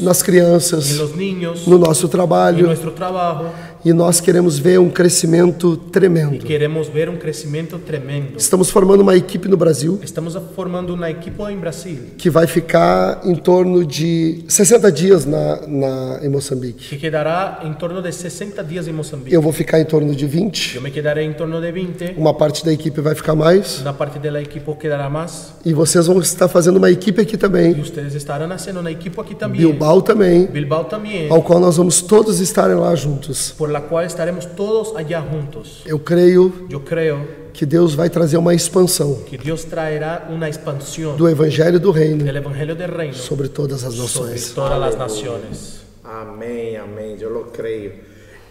[0.00, 2.74] nas crianças, niños, no nosso trabalho.
[2.96, 3.44] trabajo
[3.82, 6.44] E nós queremos ver um crescimento tremendo.
[6.44, 8.36] queremos ver un crecimiento tremendo.
[8.36, 13.22] Estamos formando uma equipe no Brasil Estamos formando un equipo en Brasil que vai ficar
[13.24, 16.90] em torno de 60 dias na, na, em Moçambique.
[16.90, 19.32] que quedará en torno de 60 días en Mozambique.
[19.34, 20.74] Eu vou ficar em torno de 20.
[20.74, 23.80] Yo me quedaré en torno de 20, Uma parte da equipe vai ficar mais.
[23.80, 27.38] una parte del equipo quedará más E vocês vão estar fazendo uma equipe aqui y
[27.50, 27.80] também.
[27.80, 29.66] ustedes estarán haciendo un equipo aquí también.
[29.70, 30.46] Bilbao também.
[30.46, 33.54] Bilbao también, Ao qual nós vamos todos estarem lá juntos.
[33.58, 35.82] por la cual estaremos todos allá juntos.
[35.86, 41.16] Eu creio Yo creo que Deus vai trazer uma expansão que Dios traerá una expansión
[41.16, 44.52] do Evangelho do Reino del Evangelio del Reino sobre todas as sobre nações.
[44.54, 45.80] todas las naciones.
[46.04, 47.92] Amém, amém, eu lo creio.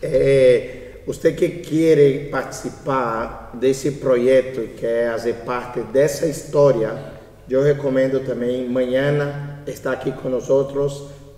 [0.01, 7.18] É, você que quer participar desse projeto e quer fazer parte dessa história,
[7.49, 10.49] eu recomendo também amanhã estar aqui com nós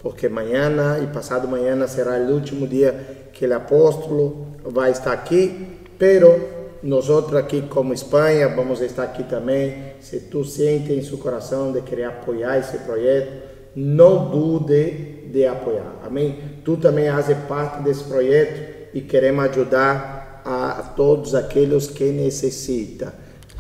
[0.01, 5.79] porque amanhã e passado amanhã será o último dia que o apóstolo vai estar aqui,
[5.97, 9.93] pero nós aqui como Espanha vamos estar aqui também.
[9.99, 13.31] Se tu sente em seu coração de querer apoiar esse projeto,
[13.75, 15.95] não dude de apoiar.
[16.03, 16.39] Amém?
[16.65, 23.11] Tu também fazes parte desse projeto e queremos ajudar a todos aqueles que necessitam.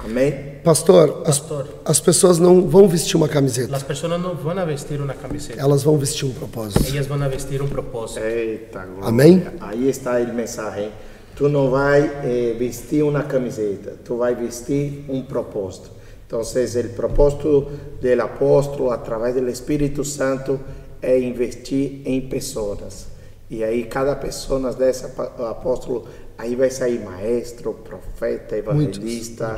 [0.03, 0.59] Amém?
[0.63, 1.67] Pastor, as, Pastor.
[1.85, 3.71] as pessoas não vão vestir uma camiseta.
[3.71, 6.83] Las personas no van a vestir una camiseta, Elas vão vestir um propósito.
[6.87, 8.19] ellas van a vestir un propósito.
[8.19, 9.07] Eita, glória.
[9.07, 9.43] Amém?
[9.59, 10.91] Aí está o mensagem.
[11.35, 15.89] Tu não vai eh, vestir uma camiseta, tu vai vestir um propósito.
[16.27, 20.59] Então, o propósito do apóstolo, através do Espírito Santo,
[21.01, 23.07] é investir em pessoas.
[23.49, 25.07] E aí, cada pessoa dessa
[25.49, 26.05] apóstolo,
[26.41, 29.55] aí vai sair maestro, profeta, evangelista,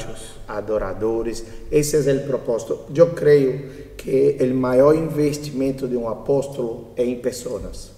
[0.47, 1.43] adoradores.
[1.71, 2.79] Esse é o propósito.
[2.95, 7.93] Eu creio que o maior investimento de um apóstolo é em pessoas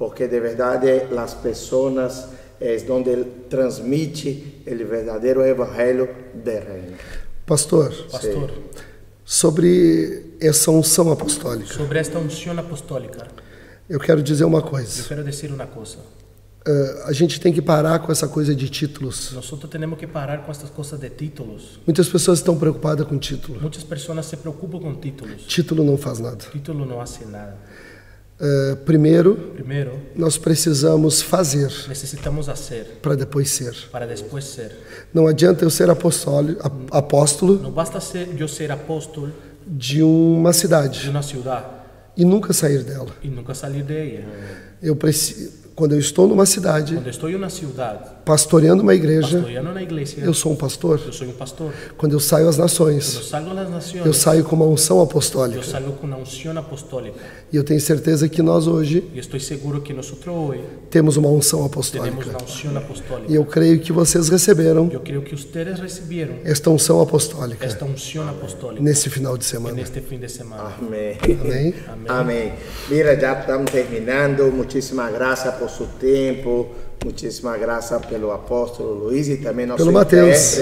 [0.00, 2.26] porque de verdade as pessoas
[2.58, 6.96] é onde ele transmite o verdadeiro evangelho do reino.
[7.44, 8.50] Pastor, Pastor,
[9.22, 13.28] sobre essa unção apostólica, sobre esta unción apostólica,
[13.90, 15.02] eu quero dizer uma coisa.
[15.06, 15.98] quiero decir una cosa.
[16.66, 19.32] Eh, a gente tem que parar com essa coisa de títulos.
[19.32, 21.80] Nosotros tenemos que parar con estas cosas de títulos.
[21.86, 23.58] Muitas pessoas estão preocupadas com título.
[23.62, 25.46] Muchas personas se preocupan con títulos.
[25.46, 26.36] Título não faz nada.
[26.52, 27.56] Título no hace nada.
[28.42, 33.74] Eh, primeiro, Primero, nós precisamos fazer necesitamos hacer para depois ser.
[33.92, 34.76] para después ser.
[35.14, 39.30] Não adianta eu ser apóstolo, ap- apóstolo No basta ser, yo ser apóstol
[39.66, 41.64] de uma de cidade una ciudad
[42.16, 43.12] e nunca sair dela.
[43.22, 44.26] y nunca salir de ella.
[44.82, 49.38] Eu preciso, quando eu estou numa cidade Cuando estoy en una ciudad, pastoreando uma igreja,
[49.38, 51.00] pastoreando una iglesia, eu sou um pastor.
[51.04, 51.72] yo soy un pastor.
[51.96, 55.62] Quando eu saio às nações, salgo a las eu naciones, saio com uma unção apostólica.
[55.62, 57.18] salgo con una unción apostólica.
[57.52, 60.60] E eu tenho certeza que nós hoje Y estoy seguro que nosotros hoy
[60.90, 62.28] temos uma unção apostólica.
[62.28, 63.32] una unción E apostólica.
[63.32, 68.28] eu creio que vocês receberam Yo creo que ustedes recibieron esta unção apostólica esta unción
[68.28, 69.80] apostólica nesse final de semana.
[69.80, 70.74] este fin de semana.
[70.78, 71.16] Amém.
[71.24, 71.74] Amém?
[72.08, 72.52] Amém.
[72.88, 74.50] Mira, já estamos terminando.
[74.52, 76.68] Muitíssimas graças por seu tempo.
[77.02, 80.58] Muitíssimas graças pelo apóstolo Luiz e também nosso Pelo Mateus.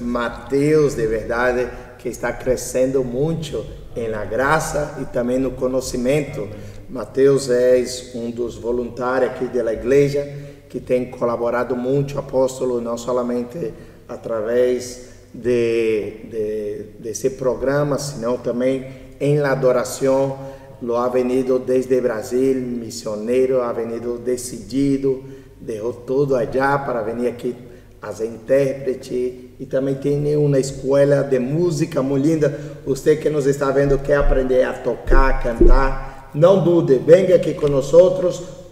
[0.00, 6.48] Mateus, de verdade, que está crescendo muito em la graça e também no conhecimento.
[6.88, 10.26] Mateus é um dos voluntários aqui da igreja
[10.70, 13.74] que tem colaborado muito, apóstolo, não somente
[14.08, 18.86] através de, de, desse programa, senão também
[19.20, 20.38] em la adoração.
[20.80, 25.24] Lo ha venido desde Brasil, missioneiro, ha venido decidido,
[25.60, 27.54] deixou tudo allá para vir aqui
[28.00, 32.58] as intérprete e também tem uma escola de música muito linda.
[32.86, 37.98] Você que nos está vendo quer aprender a tocar, cantar, não dude, venha aqui conosco,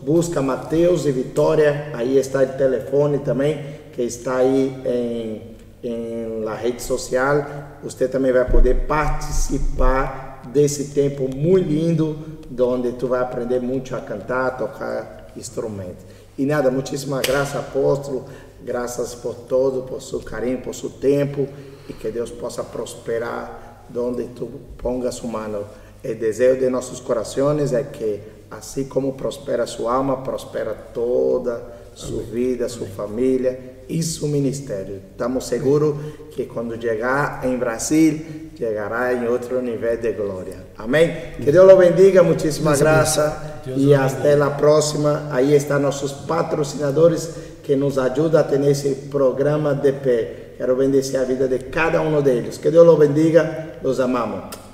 [0.02, 5.42] busca Mateus e Vitória, aí está o telefone também, que está aí em,
[5.82, 7.44] em la rede social.
[7.82, 12.16] Você também vai poder participar desse tempo muito lindo,
[12.60, 16.04] onde tu vai aprender muito a cantar, a tocar instrumentos.
[16.38, 18.24] E nada, muitíssimas graças, apóstolo.
[18.62, 21.46] Graças por todo, por seu carinho, por seu tempo
[21.88, 25.64] e que Deus possa prosperar onde tu pongas sua mão.
[26.04, 28.20] O desejo de nossos corações é que,
[28.50, 31.62] assim como prospera sua alma, prospera toda
[31.94, 35.00] sua vida, sua família e seu ministério.
[35.12, 35.96] Estamos seguros
[36.30, 38.20] que quando chegar em Brasil,
[38.56, 40.56] chegará em outro nível de glória.
[40.76, 41.12] Amém?
[41.42, 43.32] Que Deus lo bendiga, muitíssimas graças
[43.76, 45.28] e até a próxima.
[45.30, 47.30] Aí estão nossos patrocinadores
[47.62, 50.54] que nos ajuda a ter esse programa de pé.
[50.56, 52.58] Quero bendizer a vida de cada um deles.
[52.58, 53.78] Que Deus los bendiga.
[53.82, 54.65] Los amamos.